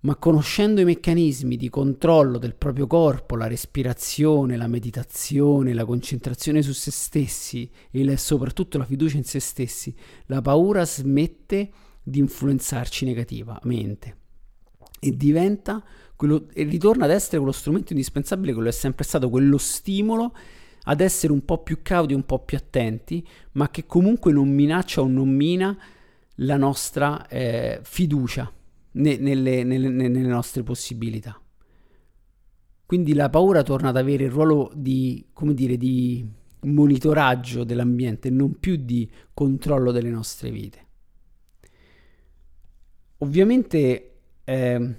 Ma 0.00 0.14
conoscendo 0.14 0.80
i 0.80 0.84
meccanismi 0.84 1.56
di 1.56 1.68
controllo 1.68 2.38
del 2.38 2.54
proprio 2.54 2.86
corpo, 2.86 3.34
la 3.34 3.48
respirazione, 3.48 4.56
la 4.56 4.68
meditazione, 4.68 5.74
la 5.74 5.84
concentrazione 5.84 6.62
su 6.62 6.72
se 6.72 6.92
stessi 6.92 7.68
e 7.90 8.16
soprattutto 8.16 8.78
la 8.78 8.84
fiducia 8.84 9.16
in 9.16 9.24
se 9.24 9.40
stessi, 9.40 9.92
la 10.26 10.40
paura 10.40 10.84
smette 10.84 11.70
di 12.00 12.20
influenzarci 12.20 13.04
negativamente. 13.04 14.16
E 15.00 15.16
diventa 15.16 15.82
quello, 16.14 16.46
e 16.52 16.62
ritorna 16.62 17.06
ad 17.06 17.10
essere 17.10 17.38
quello 17.38 17.52
strumento 17.52 17.92
indispensabile, 17.92 18.52
quello 18.52 18.68
è 18.68 18.72
sempre 18.72 19.02
stato 19.02 19.28
quello 19.28 19.58
stimolo 19.58 20.32
ad 20.90 21.00
essere 21.00 21.32
un 21.32 21.44
po' 21.44 21.62
più 21.62 21.80
cauti, 21.82 22.14
un 22.14 22.24
po' 22.24 22.38
più 22.38 22.56
attenti, 22.56 23.26
ma 23.52 23.70
che 23.70 23.84
comunque 23.84 24.32
non 24.32 24.48
minaccia 24.48 25.02
o 25.02 25.06
non 25.06 25.28
mina 25.28 25.76
la 26.36 26.56
nostra 26.56 27.26
eh, 27.28 27.80
fiducia 27.82 28.50
ne, 28.92 29.16
nelle, 29.18 29.64
nelle, 29.64 29.88
nelle 29.88 30.20
nostre 30.20 30.62
possibilità. 30.62 31.38
Quindi 32.86 33.12
la 33.12 33.28
paura 33.28 33.62
torna 33.62 33.90
ad 33.90 33.98
avere 33.98 34.24
il 34.24 34.30
ruolo 34.30 34.72
di, 34.74 35.26
come 35.34 35.52
dire, 35.52 35.76
di 35.76 36.26
monitoraggio 36.60 37.64
dell'ambiente, 37.64 38.30
non 38.30 38.58
più 38.58 38.76
di 38.76 39.10
controllo 39.34 39.92
delle 39.92 40.08
nostre 40.08 40.50
vite. 40.50 40.86
Ovviamente 43.18 44.12
eh, 44.42 44.94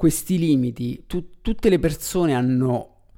questi 0.00 0.38
limiti, 0.38 1.04
tu, 1.06 1.42
tutte 1.42 1.68
le 1.68 1.78
persone 1.78 2.34
hanno, 2.34 3.08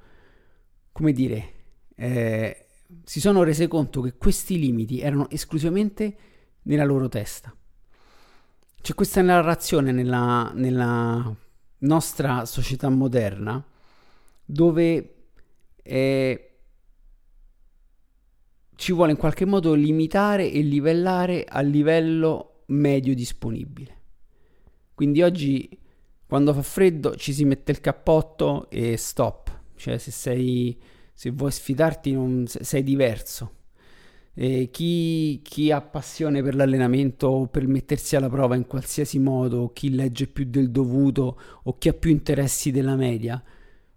come 0.91 1.13
dire, 1.13 1.53
eh, 1.95 2.67
si 3.05 3.21
sono 3.21 3.45
rese 3.45 3.69
conto 3.69 4.01
che 4.01 4.17
questi 4.17 4.59
limiti 4.59 4.99
erano 4.99 5.31
esclusivamente 5.31 6.17
nella 6.63 6.83
loro 6.83 7.09
testa. 7.09 7.55
C'è 8.81 8.95
questa 8.95 9.23
narrazione 9.23 9.93
nella, 9.93 10.51
nella 10.57 11.33
nostra 11.79 12.45
società 12.47 12.89
moderna 12.89 13.65
dove 14.45 15.15
eh, 15.85 16.59
ci 18.75 18.93
vuole 18.93 19.13
in 19.13 19.19
qualche 19.19 19.45
modo 19.45 19.75
limitare 19.75 20.51
e 20.51 20.61
livellare 20.63 21.45
al 21.45 21.69
livello 21.69 22.65
medio 22.67 23.15
disponibile. 23.15 24.01
Quindi 24.95 25.23
oggi 25.23 25.79
quando 26.33 26.55
fa 26.55 26.63
freddo 26.63 27.15
ci 27.15 27.35
si 27.35 27.45
mette 27.45 27.73
il 27.73 27.81
cappotto 27.81 28.71
e 28.71 28.97
stop, 28.97 29.51
cioè 29.77 29.99
se 29.99 30.11
sei 30.11 30.81
se 31.13 31.29
vuoi 31.29 31.51
sfidarti 31.51 32.11
non, 32.11 32.47
sei 32.47 32.83
diverso 32.83 33.57
chi, 34.71 35.43
chi, 35.43 35.71
ha 35.71 35.83
passione 35.83 36.43
per 36.43 36.55
l'allenamento 36.55 37.27
o 37.27 37.47
per 37.49 37.67
mettersi 37.67 38.17
alla 38.17 38.31
prova 38.31 38.57
in 38.57 38.67
qualsiasi 38.67 39.19
modo, 39.19 39.73
chi 39.75 39.95
legge 39.95 40.27
più 40.27 40.47
del 40.49 40.71
dovuto 40.71 41.39
o 41.65 41.77
chi 41.77 41.91
ha 41.91 41.93
più 41.93 42.11
interessi 42.11 42.71
della 42.71 42.97
media, 42.97 43.43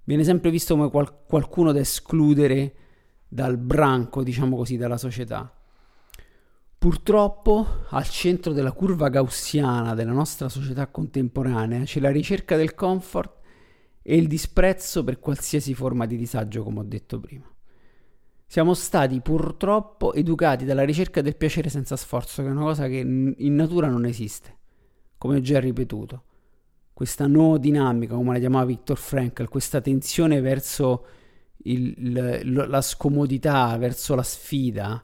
viene 0.04 0.25
sempre 0.25 0.51
visto 0.51 0.75
come 0.75 0.89
qual- 0.89 1.24
qualcuno 1.25 1.72
da 1.72 1.80
escludere 1.80 2.74
dal 3.30 3.58
branco, 3.58 4.24
diciamo 4.24 4.58
così, 4.58 4.75
dalla 4.75 4.98
società. 4.98 5.50
Purtroppo 6.86 7.65
al 7.89 8.08
centro 8.08 8.54
della 8.54 8.72
curva 8.72 9.10
gaussiana 9.10 9.96
della 9.96 10.12
nostra 10.12 10.50
società 10.50 10.86
contemporanea 10.86 11.84
c'è 11.84 12.00
la 12.00 12.12
ricerca 12.12 12.58
del 12.58 12.75
comfort 12.75 13.39
e 14.04 14.15
il 14.15 14.27
disprezzo 14.27 15.04
per 15.04 15.20
qualsiasi 15.20 15.74
forma 15.74 16.06
di 16.06 16.15
disagio, 16.15 16.62
come 16.62 16.82
ho 16.82 16.84
detto 16.84 17.20
prima. 17.20 17.51
Siamo 18.46 18.75
stati 18.75 19.20
purtroppo 19.20 20.13
educati 20.13 20.63
dalla 20.63 20.84
ricerca 20.84 21.22
del 21.22 21.36
piacere 21.36 21.70
senza 21.70 21.96
sforzo, 21.96 22.44
che 22.44 22.50
è 22.50 22.51
una 22.51 22.62
cosa 22.62 22.86
che 22.86 22.98
in 22.98 23.56
natura 23.56 23.88
non 23.88 24.06
esiste, 24.06 24.56
come 25.18 25.38
ho 25.38 25.42
già 25.42 25.60
ripetuto. 25.60 26.24
Questa 26.94 27.25
no 27.25 27.58
dinamica, 27.58 28.13
come 28.13 28.34
la 28.34 28.39
chiamava 28.39 28.65
Viktor 28.65 29.00
Frankl, 29.00 29.50
questa 29.50 29.82
tensione 29.82 30.39
verso 30.39 31.08
il, 31.63 32.44
la 32.70 32.82
scomodità, 32.82 33.75
verso 33.77 34.13
la 34.13 34.22
sfida, 34.22 35.01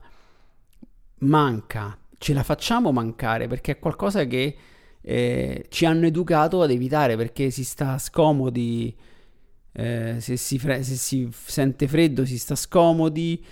manca. 1.22 1.96
Ce 2.18 2.32
la 2.32 2.42
facciamo 2.42 2.92
mancare 2.92 3.48
perché 3.48 3.72
è 3.72 3.78
qualcosa 3.78 4.24
che 4.26 4.56
eh, 5.00 5.66
ci 5.68 5.84
hanno 5.84 6.06
educato 6.06 6.62
ad 6.62 6.70
evitare 6.70 7.16
perché 7.16 7.50
si 7.50 7.64
sta 7.64 7.98
scomodi, 7.98 8.94
eh, 9.72 10.16
se, 10.20 10.36
si 10.36 10.58
fre- 10.58 10.82
se, 10.82 10.94
si 10.94 11.28
sente 11.30 11.88
freddo 11.88 12.24
si 12.24 12.38
sta 12.38 12.54
scomodi. 12.54 13.44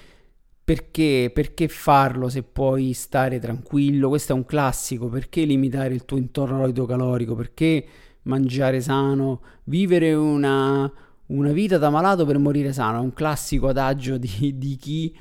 Perché, 0.62 1.32
perché 1.34 1.66
farlo 1.66 2.28
se 2.28 2.44
puoi 2.44 2.92
stare 2.92 3.40
tranquillo? 3.40 4.08
Questo 4.08 4.32
è 4.32 4.36
un 4.36 4.44
classico. 4.46 5.08
Perché 5.08 5.44
limitare 5.44 5.94
il 5.94 6.04
tuo 6.04 6.16
intorno 6.16 6.86
calorico? 6.86 7.34
Perché 7.34 7.84
mangiare 8.22 8.80
sano? 8.80 9.42
Vivere 9.64 10.14
una, 10.14 10.90
una 11.26 11.50
vita 11.50 11.76
da 11.76 11.90
malato 11.90 12.24
per 12.24 12.38
morire 12.38 12.72
sano. 12.72 12.98
È 12.98 13.00
un 13.00 13.12
classico 13.12 13.66
adagio 13.66 14.16
di, 14.16 14.56
di 14.58 14.76
chi 14.76 15.18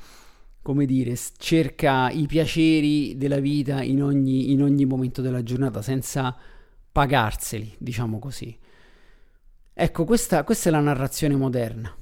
come 0.62 0.84
dire, 0.84 1.16
cerca 1.38 2.10
i 2.10 2.26
piaceri 2.26 3.16
della 3.16 3.40
vita 3.40 3.82
in 3.82 4.02
ogni, 4.02 4.52
in 4.52 4.62
ogni 4.62 4.84
momento 4.84 5.22
della 5.22 5.42
giornata 5.42 5.80
senza 5.80 6.36
pagarseli, 6.92 7.74
diciamo 7.78 8.18
così. 8.18 8.56
Ecco, 9.72 10.04
questa, 10.04 10.44
questa 10.44 10.68
è 10.68 10.72
la 10.72 10.80
narrazione 10.80 11.36
moderna. 11.36 11.94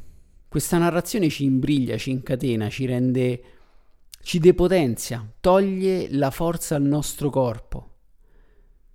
Questa 0.48 0.78
narrazione 0.78 1.28
ci 1.28 1.44
imbriglia, 1.44 1.96
ci 1.96 2.10
incatena, 2.10 2.68
ci 2.68 2.86
rende, 2.86 3.42
ci 4.22 4.38
depotenzia, 4.38 5.30
toglie 5.40 6.08
la 6.10 6.30
forza 6.30 6.74
al 6.74 6.82
nostro 6.82 7.30
corpo. 7.30 7.90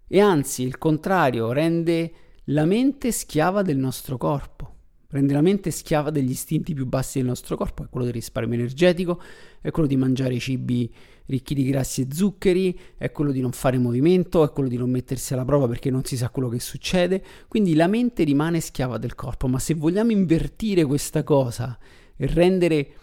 E 0.07 0.19
anzi, 0.19 0.63
il 0.63 0.77
contrario, 0.77 1.51
rende 1.51 2.13
la 2.45 2.65
mente 2.65 3.11
schiava 3.11 3.61
del 3.61 3.77
nostro 3.77 4.17
corpo 4.17 4.72
rende 5.13 5.33
la 5.33 5.41
mente 5.41 5.69
schiava 5.69 6.09
degli 6.09 6.31
istinti 6.31 6.73
più 6.73 6.87
bassi 6.87 7.19
del 7.19 7.27
nostro 7.27 7.55
corpo, 7.55 7.83
è 7.83 7.87
quello 7.87 8.05
del 8.05 8.15
risparmio 8.15 8.55
energetico, 8.57 9.21
è 9.61 9.69
quello 9.69 9.87
di 9.87 9.95
mangiare 9.95 10.39
cibi 10.39 10.91
ricchi 11.27 11.53
di 11.53 11.63
grassi 11.65 12.01
e 12.01 12.07
zuccheri, 12.11 12.77
è 12.97 13.11
quello 13.11 13.31
di 13.31 13.39
non 13.39 13.51
fare 13.51 13.77
movimento, 13.77 14.43
è 14.43 14.51
quello 14.51 14.67
di 14.67 14.75
non 14.75 14.89
mettersi 14.89 15.33
alla 15.33 15.45
prova 15.45 15.67
perché 15.67 15.91
non 15.91 16.03
si 16.03 16.17
sa 16.17 16.31
quello 16.31 16.49
che 16.49 16.59
succede. 16.59 17.23
Quindi 17.47 17.75
la 17.75 17.85
mente 17.85 18.23
rimane 18.23 18.59
schiava 18.59 18.97
del 18.97 19.13
corpo, 19.13 19.47
ma 19.47 19.59
se 19.59 19.75
vogliamo 19.75 20.11
invertire 20.11 20.83
questa 20.83 21.23
cosa 21.23 21.77
e 22.15 22.25
rendere 22.25 22.93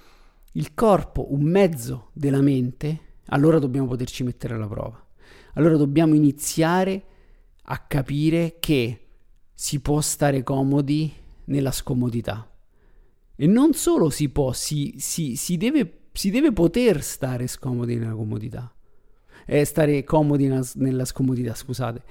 il 0.55 0.75
corpo 0.75 1.33
un 1.33 1.43
mezzo 1.43 2.11
della 2.12 2.40
mente, 2.40 2.99
allora 3.26 3.61
dobbiamo 3.61 3.87
poterci 3.87 4.25
mettere 4.25 4.55
alla 4.55 4.67
prova. 4.67 5.00
Allora 5.55 5.76
dobbiamo 5.76 6.14
iniziare 6.14 7.05
a 7.62 7.79
capire 7.79 8.57
che 8.59 9.07
si 9.55 9.79
può 9.79 10.00
stare 10.00 10.43
comodi 10.43 11.12
nella 11.50 11.73
scomodità. 11.73 12.49
E 13.37 13.47
non 13.47 13.73
solo 13.75 14.11
si 14.11 14.28
può, 14.28 14.52
si, 14.52 14.95
si, 14.99 15.37
si, 15.37 15.57
deve, 15.57 16.09
si 16.12 16.30
deve, 16.30 16.52
poter 16.52 17.02
stare 17.02 17.47
scomodi 17.47 17.97
nella 17.97 18.14
comodità. 18.14 18.73
Eh, 19.47 19.64
stare 19.64 20.04
comodi 20.04 20.47
nella, 20.47 20.66
nella, 20.75 21.04
scomodità, 21.04 21.54
scusate. 21.54 22.02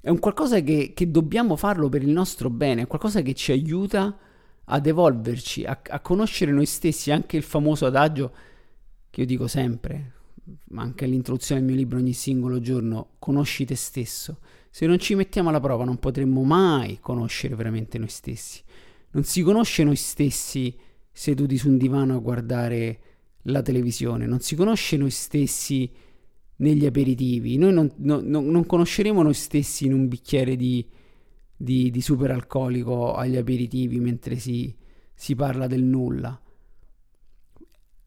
È 0.00 0.08
un 0.08 0.18
qualcosa 0.18 0.60
che, 0.60 0.92
che, 0.94 1.10
dobbiamo 1.10 1.56
farlo 1.56 1.88
per 1.88 2.02
il 2.02 2.10
nostro 2.10 2.50
bene, 2.50 2.82
è 2.82 2.86
qualcosa 2.86 3.20
che 3.22 3.34
ci 3.34 3.52
aiuta 3.52 4.16
ad 4.64 4.86
evolverci, 4.86 5.64
a, 5.64 5.80
a 5.88 6.00
conoscere 6.00 6.52
noi 6.52 6.66
stessi, 6.66 7.10
anche 7.10 7.36
il 7.36 7.42
famoso 7.42 7.86
adagio 7.86 8.32
che 9.10 9.22
io 9.22 9.26
dico 9.26 9.48
sempre, 9.48 10.12
ma 10.68 10.82
anche 10.82 11.04
all'introduzione 11.04 11.60
del 11.60 11.70
mio 11.70 11.78
libro 11.78 11.98
ogni 11.98 12.12
singolo 12.12 12.60
giorno, 12.60 13.10
conosci 13.18 13.64
te 13.64 13.74
stesso. 13.74 14.38
Se 14.70 14.86
non 14.86 15.00
ci 15.00 15.16
mettiamo 15.16 15.48
alla 15.48 15.58
prova 15.58 15.84
non 15.84 15.98
potremmo 15.98 16.44
mai 16.44 16.98
conoscere 17.00 17.56
veramente 17.56 17.98
noi 17.98 18.08
stessi. 18.08 18.62
Non 19.12 19.24
si 19.24 19.42
conosce 19.42 19.84
noi 19.84 19.96
stessi 19.96 20.76
seduti 21.10 21.56
su 21.56 21.68
un 21.68 21.76
divano 21.76 22.16
a 22.16 22.18
guardare 22.18 23.00
la 23.44 23.62
televisione, 23.62 24.26
non 24.26 24.40
si 24.40 24.54
conosce 24.54 24.96
noi 24.96 25.10
stessi 25.10 25.90
negli 26.56 26.84
aperitivi, 26.84 27.56
noi 27.56 27.72
non, 27.72 27.90
no, 27.96 28.20
no, 28.22 28.40
non 28.40 28.66
conosceremo 28.66 29.22
noi 29.22 29.34
stessi 29.34 29.86
in 29.86 29.94
un 29.94 30.08
bicchiere 30.08 30.56
di, 30.56 30.86
di, 31.56 31.90
di 31.90 32.00
superalcolico 32.00 33.14
agli 33.14 33.36
aperitivi 33.36 33.98
mentre 33.98 34.36
si, 34.36 34.74
si 35.14 35.34
parla 35.34 35.66
del 35.66 35.82
nulla. 35.82 36.38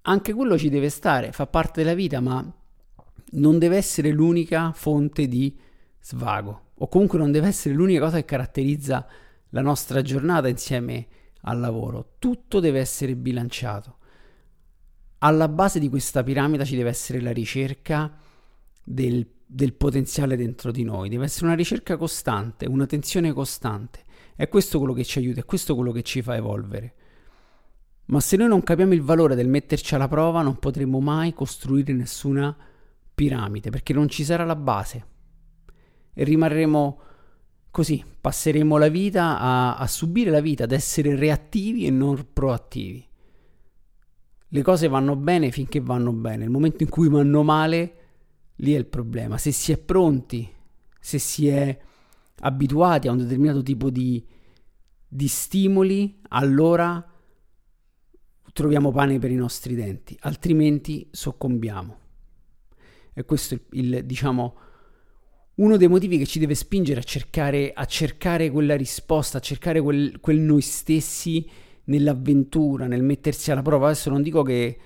Anche 0.06 0.34
quello 0.34 0.58
ci 0.58 0.70
deve 0.70 0.90
stare, 0.90 1.32
fa 1.32 1.48
parte 1.48 1.82
della 1.82 1.96
vita, 1.96 2.20
ma 2.20 2.54
non 3.32 3.58
deve 3.58 3.78
essere 3.78 4.12
l'unica 4.12 4.72
fonte 4.74 5.28
di 5.28 5.56
svago, 6.00 6.72
o 6.76 6.88
comunque 6.88 7.18
non 7.18 7.32
deve 7.32 7.48
essere 7.48 7.74
l'unica 7.74 8.02
cosa 8.02 8.18
che 8.18 8.26
caratterizza 8.26 9.08
la 9.54 9.62
nostra 9.62 10.02
giornata 10.02 10.48
insieme 10.48 11.08
al 11.42 11.60
lavoro. 11.60 12.16
Tutto 12.20 12.60
deve 12.60 12.80
essere 12.80 13.16
bilanciato. 13.16 13.98
Alla 15.20 15.48
base 15.48 15.80
di 15.80 15.90
questa 15.90 16.24
piramide 16.24 16.66
ci 16.66 16.76
deve 16.76 16.90
essere 16.90 17.22
la 17.22 17.32
ricerca 17.32 18.18
del, 18.84 19.26
del 19.46 19.74
potenziale 19.74 20.36
dentro 20.36 20.72
di 20.72 20.84
noi, 20.84 21.08
deve 21.08 21.26
essere 21.26 21.46
una 21.46 21.56
ricerca 21.56 21.98
costante, 21.98 22.66
una 22.66 22.86
tensione 22.86 23.32
costante. 23.32 24.04
È 24.36 24.50
questo 24.50 24.80
quello 24.80 24.94
che 24.94 25.06
ci 25.06 25.20
aiuta, 25.20 25.42
è 25.42 25.46
questo 25.46 25.76
quello 25.76 25.92
che 25.92 26.02
ci 26.02 26.22
fa 26.22 26.36
evolvere. 26.36 26.96
Ma 28.06 28.20
se 28.20 28.36
noi 28.36 28.48
non 28.48 28.64
capiamo 28.64 28.94
il 28.94 29.02
valore 29.02 29.36
del 29.36 29.48
metterci 29.48 29.96
alla 29.96 30.08
prova, 30.08 30.42
non 30.42 30.58
potremo 30.58 31.00
mai 31.00 31.34
costruire 31.34 31.94
nessuna 31.94 32.56
piramide, 33.14 33.70
perché 33.70 33.94
non 33.94 34.10
ci 34.10 34.24
sarà 34.26 34.44
la 34.44 34.56
base 34.56 35.06
e 36.14 36.24
rimarremo 36.24 37.00
così, 37.74 38.06
passeremo 38.22 38.78
la 38.78 38.88
vita 38.88 39.40
a, 39.40 39.78
a 39.78 39.88
subire 39.88 40.30
la 40.30 40.42
vita, 40.42 40.66
ad 40.66 40.72
essere 40.72 41.16
reattivi 41.16 41.88
e 41.88 41.90
non 41.90 42.24
proattivi. 42.32 43.04
Le 44.48 44.62
cose 44.62 44.88
vanno 44.88 45.16
bene 45.16 45.50
finché 45.50 45.80
vanno 45.80 46.14
bene, 46.14 46.38
nel 46.38 46.52
momento 46.52 46.84
in 46.84 46.90
cui 46.90 47.10
vanno 47.10 47.42
male, 47.42 47.96
lì 48.58 48.76
è 48.76 48.78
il 48.78 48.86
problema. 48.86 49.40
Se 49.40 49.52
si 49.52 49.72
è 49.72 49.80
pronti, 49.80 50.48
se 51.00 51.18
si 51.18 51.48
è 51.48 51.76
abituati 52.42 53.08
a 53.08 53.12
un 53.12 53.18
determinato 53.18 53.64
tipo 53.64 53.90
di, 53.90 54.24
di 55.08 55.28
stimoli, 55.28 56.22
allora 56.30 57.04
troviamo 58.54 58.92
pane 58.92 59.18
per 59.18 59.32
i 59.32 59.36
nostri 59.36 59.74
denti, 59.74 60.16
altrimenti 60.22 61.08
soccombiamo. 61.10 61.98
E 63.14 63.26
questo 63.26 63.56
è 63.56 63.60
il, 63.72 63.96
il 63.96 64.06
diciamo, 64.06 64.58
uno 65.56 65.78
dei 65.78 65.88
motivi 65.88 66.18
che 66.18 66.26
ci 66.26 66.40
deve 66.40 66.56
spingere 66.56 67.00
a 67.00 67.04
cercare, 67.04 67.74
a 67.74 67.86
cercare 67.86 68.50
quella 68.50 68.76
risposta, 68.76 69.38
a 69.38 69.42
cercare 69.42 69.82
quel, 69.82 70.20
quel, 70.20 70.40
noi 70.40 70.62
stessi 70.62 71.48
nell'avventura, 71.86 72.88
nel 72.88 73.04
mettersi 73.04 73.52
alla 73.52 73.62
prova. 73.62 73.88
Adesso 73.88 74.10
non 74.10 74.24
dico 74.24 74.42
che 74.42 74.78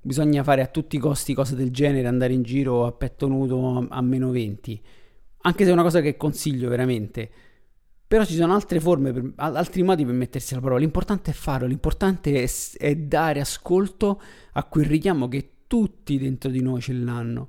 bisogna 0.00 0.42
fare 0.42 0.60
a 0.60 0.66
tutti 0.66 0.96
i 0.96 0.98
costi 0.98 1.32
cose 1.32 1.54
del 1.54 1.70
genere, 1.70 2.06
andare 2.06 2.34
in 2.34 2.42
giro 2.42 2.84
a 2.84 2.92
petto 2.92 3.28
nudo 3.28 3.86
a, 3.88 4.02
meno 4.02 4.30
20, 4.30 4.82
anche 5.42 5.64
se 5.64 5.70
è 5.70 5.72
una 5.72 5.82
cosa 5.82 6.02
che 6.02 6.18
consiglio 6.18 6.68
veramente. 6.68 7.30
Però 8.06 8.24
ci 8.24 8.34
sono 8.34 8.52
altre 8.52 8.80
forme, 8.80 9.12
per, 9.12 9.32
altri 9.36 9.82
modi 9.82 10.04
per 10.04 10.14
mettersi 10.14 10.52
alla 10.52 10.62
prova. 10.62 10.80
L'importante 10.80 11.30
è 11.30 11.34
farlo, 11.34 11.66
l'importante 11.66 12.42
è, 12.42 12.50
è 12.76 12.94
dare 12.94 13.40
ascolto 13.40 14.20
a 14.52 14.64
quel 14.64 14.84
richiamo 14.84 15.28
che 15.28 15.52
tutti 15.66 16.18
dentro 16.18 16.50
di 16.50 16.60
noi 16.60 16.82
ce 16.82 16.92
l'hanno 16.92 17.48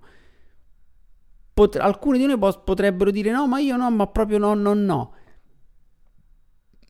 pot- 1.53 1.75
alcuni 1.75 2.17
di 2.17 2.25
noi 2.25 2.37
po- 2.37 2.61
potrebbero 2.63 3.11
dire 3.11 3.31
no, 3.31 3.47
ma 3.47 3.59
io 3.59 3.75
no, 3.75 3.89
ma 3.91 4.07
proprio 4.07 4.37
no, 4.37 4.53
no, 4.53 4.73
no. 4.73 5.13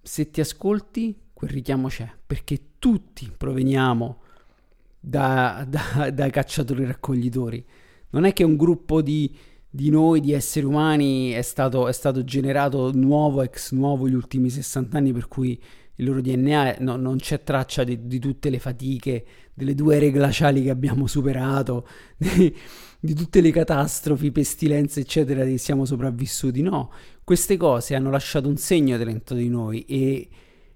Se 0.01 0.29
ti 0.29 0.41
ascolti, 0.41 1.29
quel 1.33 1.49
richiamo 1.49 1.87
c'è, 1.87 2.09
perché 2.25 2.73
tutti 2.79 3.31
proveniamo 3.35 4.21
da, 4.99 5.65
da, 5.67 6.09
dai 6.11 6.31
cacciatori 6.31 6.85
raccoglitori. 6.85 7.65
Non 8.11 8.25
è 8.25 8.33
che 8.33 8.43
un 8.43 8.55
gruppo 8.57 9.01
di, 9.01 9.35
di 9.69 9.89
noi, 9.89 10.19
di 10.19 10.33
esseri 10.33 10.65
umani, 10.65 11.31
è 11.31 11.41
stato, 11.41 11.87
è 11.87 11.93
stato, 11.93 12.23
generato 12.23 12.91
nuovo, 12.93 13.41
ex 13.41 13.71
nuovo, 13.71 14.07
gli 14.07 14.13
ultimi 14.13 14.49
60 14.49 14.97
anni, 14.97 15.13
per 15.13 15.27
cui 15.27 15.61
il 16.01 16.07
loro 16.07 16.19
DNA 16.19 16.77
no, 16.79 16.95
non 16.95 17.17
c'è 17.17 17.43
traccia 17.43 17.83
di, 17.83 18.07
di, 18.07 18.17
tutte 18.17 18.49
le 18.49 18.57
fatiche, 18.57 19.25
delle 19.53 19.75
due 19.75 19.97
ere 19.97 20.09
glaciali 20.09 20.63
che 20.63 20.71
abbiamo 20.71 21.05
superato, 21.05 21.87
di 22.17 23.13
tutte 23.13 23.39
le 23.39 23.51
catastrofi, 23.51 24.31
pestilenze, 24.31 25.01
eccetera, 25.01 25.43
che 25.43 25.59
siamo 25.59 25.85
sopravvissuti. 25.85 26.63
No, 26.63 26.91
queste 27.23 27.55
cose 27.55 27.93
hanno 27.93 28.09
lasciato 28.09 28.47
un 28.47 28.57
segno 28.57 28.97
dentro 28.97 29.35
di 29.35 29.47
noi 29.47 29.85
e, 29.85 30.27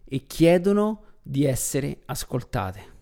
e 0.06 0.26
chiedono 0.28 1.02
di 1.24 1.44
essere 1.44 2.02
ascoltate. 2.06 2.94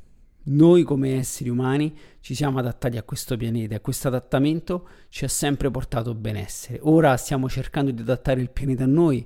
Noi 0.45 0.83
come 0.83 1.17
esseri 1.17 1.49
umani 1.49 1.93
ci 2.21 2.35
siamo 2.35 2.59
adattati 2.59 2.97
a 2.97 3.03
questo 3.03 3.35
pianeta 3.35 3.75
e 3.75 3.81
questo 3.81 4.07
adattamento 4.07 4.87
ci 5.09 5.25
ha 5.25 5.29
sempre 5.29 5.69
portato 5.69 6.15
benessere. 6.15 6.79
Ora 6.83 7.17
stiamo 7.17 7.49
cercando 7.49 7.91
di 7.91 8.01
adattare 8.01 8.39
il 8.39 8.49
pianeta 8.49 8.85
a 8.85 8.87
noi, 8.87 9.25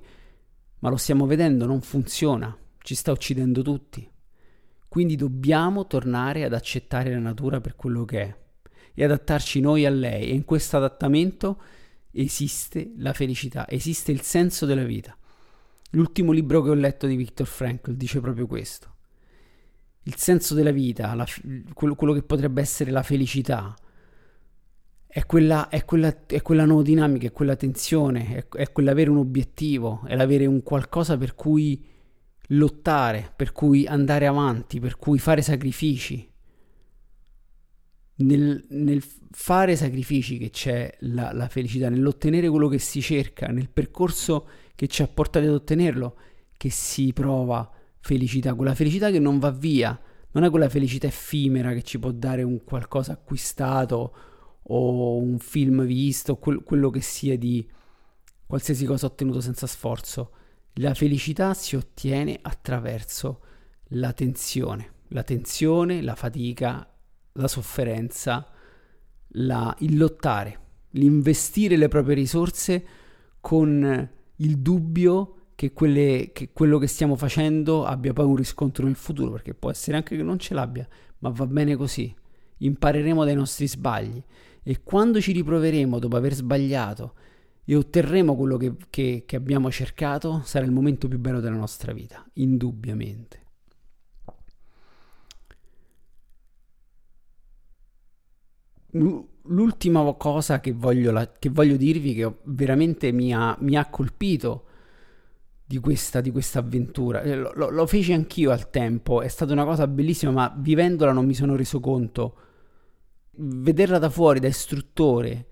ma 0.80 0.90
lo 0.90 0.98
stiamo 0.98 1.26
vedendo, 1.26 1.66
non 1.66 1.82
funziona, 1.82 2.56
ci 2.88 2.95
sta 2.95 3.12
uccidendo 3.12 3.62
tutti. 3.63 4.10
Quindi 4.88 5.17
dobbiamo 5.17 5.88
tornare 5.88 6.45
ad 6.45 6.54
accettare 6.54 7.12
la 7.12 7.19
natura 7.19 7.60
per 7.60 7.76
quello 7.76 8.06
che 8.06 8.21
è 8.21 8.38
e 8.93 9.04
adattarci 9.04 9.60
noi 9.60 9.86
a 9.86 9.89
lei 9.89 10.30
e 10.30 10.34
in 10.34 10.45
questo 10.45 10.78
adattamento 10.78 11.62
esiste 12.12 12.93
la 12.95 13.12
felicità, 13.12 13.67
esiste 13.67 14.13
il 14.13 14.21
senso 14.21 14.65
della 14.65 14.86
vita. 14.86 15.17
L'ultimo 15.91 16.32
libro 16.32 16.62
che 16.62 16.69
ho 16.69 16.76
letto 16.76 17.08
di 17.08 17.17
Viktor 17.17 17.45
Frankl 17.45 17.91
dice 17.91 18.21
proprio 18.21 18.47
questo. 18.47 18.95
Il 20.04 20.15
senso 20.15 20.54
della 20.54 20.71
vita, 20.71 21.13
la, 21.13 21.28
quello, 21.73 21.93
quello, 21.93 22.13
che 22.13 22.23
potrebbe 22.23 22.62
essere 22.62 22.91
la 22.91 23.04
felicità, 23.04 23.76
è 25.06 25.26
quella, 25.26 25.67
è 25.67 25.84
quella, 25.84 26.26
è 26.26 26.41
quella 26.41 26.63
no 26.63 26.82
dinamica, 26.82 27.28
è 27.28 27.34
quella 27.34 27.58
tensione, 27.58 28.34
è, 28.34 28.47
è 28.47 28.71
quell'avere 28.71 29.10
un 29.10 29.17
obiettivo, 29.17 30.04
è 30.06 30.15
l'avere 30.15 30.45
un 30.45 30.63
qualcosa 30.63 31.17
per 31.17 31.36
cui 31.36 31.95
lottare, 32.48 33.32
per 33.36 33.52
cui 33.52 33.86
andare 33.86 34.28
avanti, 34.28 34.80
per 34.80 34.98
cui 34.98 35.20
fare 35.20 35.42
sacrifici 35.42 36.30
nel, 38.18 38.66
nel 38.70 39.04
fare 39.32 39.76
sacrifici 39.76 40.38
che 40.38 40.50
c'è 40.50 40.96
la, 41.02 41.32
la 41.34 41.48
felicità, 41.48 41.90
nell'ottenere 41.90 42.50
quello 42.50 42.68
che 42.68 42.80
si 42.80 43.02
cerca, 43.02 43.48
nel 43.48 43.70
percorso 43.70 44.48
che 44.76 44.88
ci 44.88 45.02
ha 45.02 45.08
portati 45.08 45.46
ad 45.46 45.54
ottenerlo, 45.54 46.16
che 46.56 46.70
si 46.70 47.14
prova 47.14 47.70
felicità, 48.00 48.54
quella 48.56 48.74
felicità 48.74 49.12
che 49.12 49.20
non 49.20 49.40
va 49.40 49.52
via, 49.52 50.00
non 50.32 50.44
è 50.44 50.50
quella 50.50 50.70
felicità 50.70 51.08
effimera 51.08 51.74
che 51.74 51.84
ci 51.84 52.00
può 52.00 52.12
dare 52.12 52.44
un 52.44 52.64
qualcosa 52.64 53.14
acquistato 53.14 54.16
o 54.62 55.18
un 55.18 55.40
film 55.40 55.84
visto, 55.84 56.38
quel, 56.38 56.64
quello 56.64 56.90
che 56.90 57.02
sia 57.02 57.38
di 57.38 57.68
qualsiasi 58.46 58.86
cosa 58.86 59.06
ottenuto 59.06 59.42
senza 59.42 59.68
sforzo. 59.68 60.32
La 60.80 60.94
felicità 60.94 61.54
si 61.54 61.76
ottiene 61.76 62.38
attraverso 62.42 63.42
la 63.92 64.13
tensione, 64.13 64.92
la 65.10 65.24
tensione, 65.24 66.02
la 66.02 66.16
fatica 66.16 66.88
la 67.38 67.48
sofferenza, 67.48 68.46
la, 69.30 69.76
il 69.80 69.98
lottare, 69.98 70.60
l'investire 70.92 71.78
le 71.78 71.88
proprie 71.88 72.16
risorse 72.16 72.86
con 73.40 74.10
il 74.36 74.58
dubbio 74.60 75.34
che, 75.56 75.74
quelle, 75.74 76.32
che, 76.34 76.52
quello 76.52 76.78
che 76.78 76.88
stiamo 76.88 77.16
facendo 77.16 77.86
abbia 77.86 78.13
poi 78.13 78.26
un 78.26 78.36
riscontro 78.36 78.86
nel 78.86 78.96
futuro, 78.96 79.32
perché 79.32 79.54
può 79.54 79.72
essere 79.72 79.98
anche 79.98 80.16
che 80.16 80.24
non 80.24 80.38
ce 80.38 80.54
l'abbia, 80.54 80.88
ma 81.20 81.30
va 81.30 81.48
bene 81.48 81.76
così. 81.76 82.13
Impareremo 82.60 83.24
dai 83.24 83.36
nostri 83.36 83.68
sbagli 83.68 84.22
e 84.63 84.82
quando 84.84 85.22
ci 85.22 85.32
riproveremo 85.32 86.00
dopo 86.00 86.18
aver 86.18 86.34
sbagliato 86.34 87.13
e 87.69 87.75
otterremo 87.75 88.34
quello 88.38 88.56
che, 88.56 88.75
che, 88.89 89.23
che 89.25 89.36
abbiamo 89.36 89.69
cercato, 89.69 90.41
sarà 90.45 90.63
il 90.63 90.71
momento 90.71 91.10
più 91.10 91.19
bello 91.19 91.41
della 91.41 91.58
nostra 91.58 91.91
vita, 91.91 92.25
indubbiamente. 92.36 93.45
l'ultima 99.49 100.13
cosa 100.13 100.60
che 100.60 100.71
voglio, 100.71 101.12
la, 101.12 101.30
che 101.30 101.49
voglio, 101.49 101.75
dirvi, 101.75 102.13
che 102.13 102.38
veramente 102.43 103.12
mi 103.12 103.34
ha, 103.34 103.56
mi 103.60 103.75
ha 103.75 103.86
colpito 103.86 104.63
di 105.65 105.77
questa, 105.80 106.21
di 106.21 106.32
questa 106.32 106.60
avventura, 106.60 107.21
eh, 107.21 107.36
lo, 107.36 107.51
lo, 107.53 107.69
lo, 107.69 107.86
feci 107.86 108.13
anch'io 108.13 108.51
al 108.51 108.69
tempo, 108.69 109.21
è 109.21 109.27
stata 109.27 109.51
una 109.51 109.65
cosa 109.65 109.86
bellissima, 109.88 110.32
ma 110.32 110.56
vivendola 110.58 111.12
non 111.12 111.25
mi 111.25 111.34
sono 111.34 111.56
reso 111.58 111.82
conto. 111.82 112.36
Vederla 113.39 113.99
da 113.99 114.10
fuori, 114.10 114.39
da 114.39 114.47
istruttore, 114.47 115.47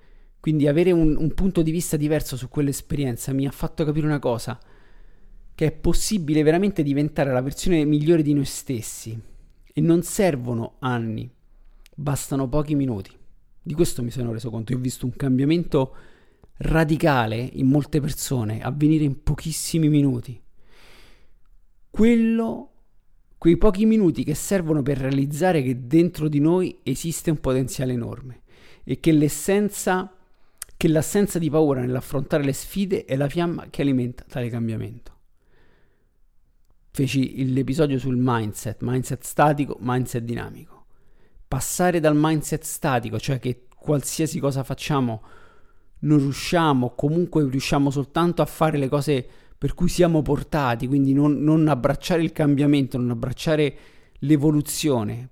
quindi 0.45 0.67
avere 0.67 0.91
un, 0.91 1.15
un 1.17 1.33
punto 1.33 1.63
di 1.63 1.71
vista 1.71 1.97
diverso 1.97 2.37
su 2.37 2.49
quell'esperienza 2.49 3.33
mi 3.33 3.47
ha 3.47 3.51
fatto 3.51 3.83
capire 3.83 4.05
una 4.05 4.19
cosa, 4.19 4.59
che 5.55 5.65
è 5.65 5.71
possibile 5.71 6.43
veramente 6.43 6.83
diventare 6.83 7.33
la 7.33 7.41
versione 7.41 7.83
migliore 7.83 8.21
di 8.21 8.31
noi 8.31 8.45
stessi 8.45 9.19
e 9.73 9.81
non 9.81 10.03
servono 10.03 10.75
anni, 10.81 11.27
bastano 11.95 12.47
pochi 12.47 12.75
minuti. 12.75 13.09
Di 13.59 13.73
questo 13.73 14.03
mi 14.03 14.11
sono 14.11 14.31
reso 14.31 14.51
conto. 14.51 14.71
Io 14.71 14.77
ho 14.77 14.81
visto 14.81 15.07
un 15.07 15.15
cambiamento 15.15 15.95
radicale 16.57 17.37
in 17.37 17.65
molte 17.65 17.99
persone 17.99 18.61
avvenire 18.61 19.03
in 19.03 19.23
pochissimi 19.23 19.89
minuti. 19.89 20.39
Quello, 21.89 22.71
quei 23.39 23.57
pochi 23.57 23.87
minuti 23.87 24.23
che 24.23 24.35
servono 24.35 24.83
per 24.83 24.99
realizzare 24.99 25.63
che 25.63 25.87
dentro 25.87 26.27
di 26.27 26.39
noi 26.39 26.81
esiste 26.83 27.31
un 27.31 27.39
potenziale 27.39 27.93
enorme 27.93 28.41
e 28.83 28.99
che 28.99 29.11
l'essenza, 29.11 30.15
che 30.85 30.91
l'assenza 30.91 31.39
di 31.39 31.49
paura 31.49 31.81
nell'affrontare 31.81 32.43
le 32.43 32.53
sfide 32.53 33.05
è 33.05 33.15
la 33.15 33.27
fiamma 33.27 33.71
che 33.71 33.81
alimenta 33.81 34.23
tale 34.27 34.49
cambiamento. 34.49 35.13
Feci 36.91 37.51
l'episodio 37.51 37.97
sul 37.97 38.15
mindset, 38.15 38.77
mindset 38.81 39.23
statico, 39.23 39.77
mindset 39.79 40.23
dinamico 40.23 40.85
passare 41.47 41.99
dal 41.99 42.15
mindset 42.15 42.63
statico, 42.63 43.17
cioè 43.17 43.39
che 43.39 43.65
qualsiasi 43.75 44.39
cosa 44.39 44.63
facciamo 44.63 45.23
non 45.99 46.19
riusciamo, 46.19 46.93
comunque 46.95 47.47
riusciamo 47.49 47.89
soltanto 47.89 48.43
a 48.43 48.45
fare 48.45 48.77
le 48.77 48.87
cose 48.87 49.27
per 49.57 49.73
cui 49.73 49.87
siamo 49.87 50.21
portati, 50.21 50.85
quindi 50.85 51.13
non, 51.13 51.41
non 51.41 51.67
abbracciare 51.67 52.21
il 52.21 52.31
cambiamento, 52.31 52.97
non 52.97 53.09
abbracciare 53.09 53.77
l'evoluzione 54.19 55.29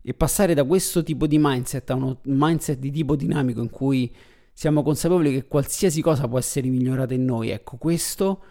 e 0.00 0.14
passare 0.14 0.54
da 0.54 0.64
questo 0.64 1.02
tipo 1.02 1.26
di 1.26 1.36
mindset 1.38 1.90
a 1.90 1.94
uno 1.94 2.20
mindset 2.22 2.78
di 2.78 2.90
tipo 2.90 3.16
dinamico 3.16 3.60
in 3.60 3.70
cui 3.70 4.14
siamo 4.58 4.82
consapevoli 4.82 5.30
che 5.30 5.46
qualsiasi 5.46 6.02
cosa 6.02 6.26
può 6.26 6.36
essere 6.36 6.66
migliorata 6.66 7.14
in 7.14 7.24
noi, 7.24 7.50
ecco 7.50 7.76
questo 7.76 8.42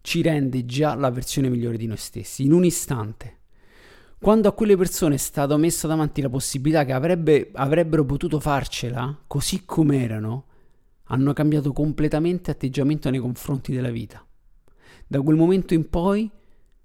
ci 0.00 0.20
rende 0.20 0.64
già 0.64 0.96
la 0.96 1.12
versione 1.12 1.48
migliore 1.48 1.76
di 1.76 1.86
noi 1.86 1.96
stessi 1.96 2.42
in 2.42 2.52
un 2.52 2.64
istante. 2.64 3.36
Quando 4.18 4.48
a 4.48 4.52
quelle 4.52 4.76
persone 4.76 5.14
è 5.14 5.18
stata 5.18 5.56
messa 5.56 5.86
davanti 5.86 6.20
la 6.22 6.28
possibilità 6.28 6.84
che 6.84 6.92
avrebbe, 6.92 7.50
avrebbero 7.52 8.04
potuto 8.04 8.40
farcela 8.40 9.16
così 9.28 9.62
come 9.64 10.02
erano, 10.02 10.46
hanno 11.04 11.32
cambiato 11.32 11.72
completamente 11.72 12.50
atteggiamento 12.50 13.08
nei 13.08 13.20
confronti 13.20 13.72
della 13.72 13.90
vita. 13.90 14.26
Da 15.06 15.20
quel 15.20 15.36
momento 15.36 15.72
in 15.72 15.88
poi 15.88 16.28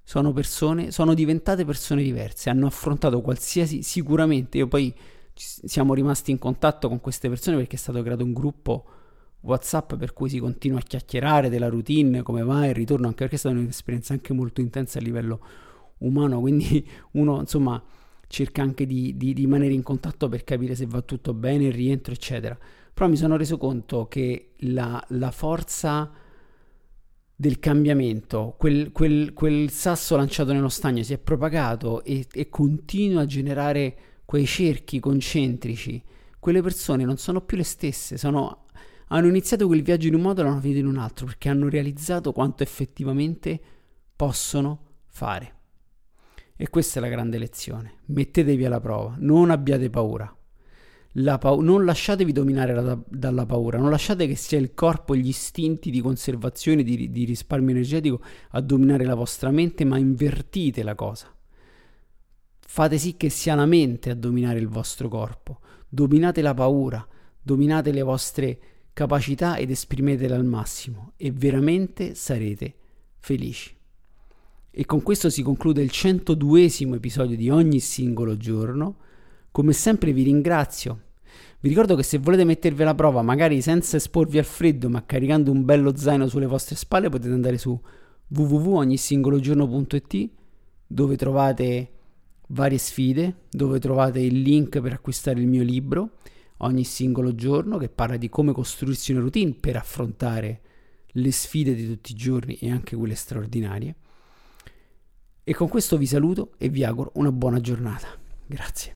sono 0.03 0.31
persone, 0.31 0.91
sono 0.91 1.15
diventate 1.15 1.65
persone 1.65 2.03
diverse, 2.03 2.51
hanno 2.51 2.67
affrontato 2.67 3.19
qualsiasi, 3.21 3.81
sicuramente, 3.81 4.59
io 4.59 4.67
poi 4.67 4.93
siamo 5.39 5.93
rimasti 5.93 6.31
in 6.31 6.37
contatto 6.37 6.89
con 6.89 6.99
queste 6.99 7.29
persone 7.29 7.55
perché 7.57 7.75
è 7.75 7.79
stato 7.79 8.01
creato 8.01 8.23
un 8.23 8.33
gruppo 8.33 8.85
WhatsApp 9.41 9.95
per 9.95 10.11
cui 10.11 10.29
si 10.29 10.39
continua 10.39 10.79
a 10.79 10.81
chiacchierare 10.81 11.49
della 11.49 11.69
routine, 11.69 12.21
come 12.23 12.43
va 12.43 12.67
il 12.67 12.75
ritorno, 12.75 13.07
anche 13.07 13.19
perché 13.19 13.35
è 13.35 13.39
stata 13.39 13.55
un'esperienza 13.55 14.13
anche 14.13 14.33
molto 14.33 14.59
intensa 14.59 14.99
a 14.99 15.01
livello 15.01 15.39
umano, 15.99 16.41
quindi 16.41 16.85
uno 17.11 17.39
insomma 17.39 17.81
cerca 18.27 18.61
anche 18.61 18.85
di, 18.85 19.17
di, 19.17 19.33
di, 19.33 19.41
rimanere 19.41 19.73
in 19.73 19.81
contatto 19.81 20.29
per 20.29 20.43
capire 20.43 20.75
se 20.75 20.85
va 20.85 21.01
tutto 21.01 21.33
bene, 21.33 21.65
il 21.65 21.73
rientro, 21.73 22.13
eccetera. 22.13 22.57
Però 22.93 23.07
mi 23.09 23.15
sono 23.15 23.37
reso 23.37 23.57
conto 23.57 24.07
che 24.07 24.51
la, 24.57 25.03
la 25.09 25.31
forza 25.31 26.11
del 27.33 27.59
cambiamento, 27.59 28.55
quel, 28.57 28.91
quel, 28.91 29.31
quel, 29.33 29.69
sasso 29.69 30.17
lanciato 30.17 30.51
nello 30.51 30.67
stagno 30.67 31.01
si 31.03 31.13
è 31.13 31.17
propagato 31.17 32.03
e, 32.03 32.27
e 32.29 32.49
continua 32.49 33.21
a 33.21 33.25
generare 33.25 33.97
quei 34.29 34.45
cerchi 34.45 34.99
concentrici. 34.99 35.99
Quelle 36.39 36.61
persone 36.61 37.03
non 37.03 37.17
sono 37.17 37.41
più 37.41 37.57
le 37.57 37.63
stesse, 37.63 38.15
sono, 38.15 38.65
hanno 39.07 39.27
iniziato 39.27 39.65
quel 39.65 39.81
viaggio 39.81 40.05
in 40.05 40.13
un 40.13 40.21
modo 40.21 40.41
e 40.41 40.43
l'hanno 40.43 40.59
finito 40.59 40.77
in 40.77 40.85
un 40.85 40.97
altro 40.97 41.25
perché 41.25 41.49
hanno 41.49 41.67
realizzato 41.67 42.31
quanto 42.31 42.61
effettivamente 42.61 43.59
possono 44.15 44.81
fare. 45.07 45.53
E 46.55 46.69
questa 46.69 46.99
è 46.99 47.01
la 47.01 47.09
grande 47.09 47.39
lezione. 47.39 48.01
Mettetevi 48.05 48.63
alla 48.65 48.79
prova, 48.79 49.15
non 49.17 49.49
abbiate 49.49 49.89
paura. 49.89 50.31
Pa- 51.39 51.55
non 51.55 51.83
lasciatevi 51.83 52.31
dominare 52.31 52.75
la, 52.75 52.99
dalla 53.07 53.47
paura, 53.47 53.79
non 53.79 53.89
lasciate 53.89 54.27
che 54.27 54.35
sia 54.35 54.59
il 54.59 54.75
corpo 54.75 55.15
e 55.15 55.17
gli 55.17 55.29
istinti 55.29 55.89
di 55.89 56.01
conservazione, 56.01 56.83
di, 56.83 57.09
di 57.09 57.23
risparmio 57.25 57.71
energetico 57.71 58.21
a 58.51 58.61
dominare 58.61 59.05
la 59.05 59.15
vostra 59.15 59.49
mente, 59.49 59.85
ma 59.85 59.97
invertite 59.97 60.83
la 60.83 60.93
cosa. 60.93 61.33
Fate 62.71 62.99
sì 62.99 63.17
che 63.17 63.29
sia 63.29 63.55
la 63.55 63.65
mente 63.65 64.11
a 64.11 64.13
dominare 64.13 64.59
il 64.59 64.67
vostro 64.67 65.09
corpo. 65.09 65.57
Dominate 65.89 66.43
la 66.43 66.53
paura, 66.53 67.03
dominate 67.41 67.91
le 67.91 68.03
vostre 68.03 68.59
capacità 68.93 69.57
ed 69.57 69.71
esprimetele 69.71 70.35
al 70.35 70.45
massimo 70.45 71.13
e 71.17 71.31
veramente 71.31 72.13
sarete 72.13 72.75
felici. 73.17 73.75
E 74.69 74.85
con 74.85 75.01
questo 75.01 75.31
si 75.31 75.41
conclude 75.41 75.81
il 75.81 75.89
102 75.89 76.69
episodio 76.93 77.35
di 77.35 77.49
ogni 77.49 77.79
singolo 77.79 78.37
giorno. 78.37 78.97
Come 79.49 79.73
sempre 79.73 80.13
vi 80.13 80.21
ringrazio. 80.21 81.05
Vi 81.61 81.69
ricordo 81.69 81.95
che 81.95 82.03
se 82.03 82.19
volete 82.19 82.43
mettervi 82.43 82.83
alla 82.83 82.93
prova, 82.93 83.23
magari 83.23 83.63
senza 83.63 83.97
esporvi 83.97 84.37
al 84.37 84.45
freddo, 84.45 84.89
ma 84.89 85.07
caricando 85.07 85.51
un 85.51 85.65
bello 85.65 85.95
zaino 85.95 86.27
sulle 86.27 86.45
vostre 86.45 86.75
spalle, 86.75 87.09
potete 87.09 87.33
andare 87.33 87.57
su 87.57 87.81
www.ognisingologiorno.it 88.27 90.29
dove 90.85 91.15
trovate 91.15 91.93
varie 92.51 92.77
sfide, 92.77 93.45
dove 93.49 93.79
trovate 93.79 94.19
il 94.19 94.41
link 94.41 94.79
per 94.79 94.93
acquistare 94.93 95.39
il 95.39 95.47
mio 95.47 95.63
libro 95.63 96.11
ogni 96.61 96.83
singolo 96.83 97.35
giorno 97.35 97.77
che 97.77 97.89
parla 97.89 98.17
di 98.17 98.29
come 98.29 98.51
costruirsi 98.51 99.11
una 99.11 99.21
routine 99.21 99.53
per 99.53 99.75
affrontare 99.75 100.61
le 101.13 101.31
sfide 101.31 101.73
di 101.73 101.87
tutti 101.87 102.11
i 102.11 102.15
giorni 102.15 102.55
e 102.55 102.69
anche 102.69 102.95
quelle 102.95 103.15
straordinarie 103.15 103.95
E 105.43 105.53
con 105.53 105.67
questo 105.67 105.97
vi 105.97 106.05
saluto 106.05 106.53
e 106.57 106.69
vi 106.69 106.83
auguro 106.83 107.11
una 107.15 107.31
buona 107.31 107.59
giornata. 107.59 108.07
Grazie. 108.45 108.87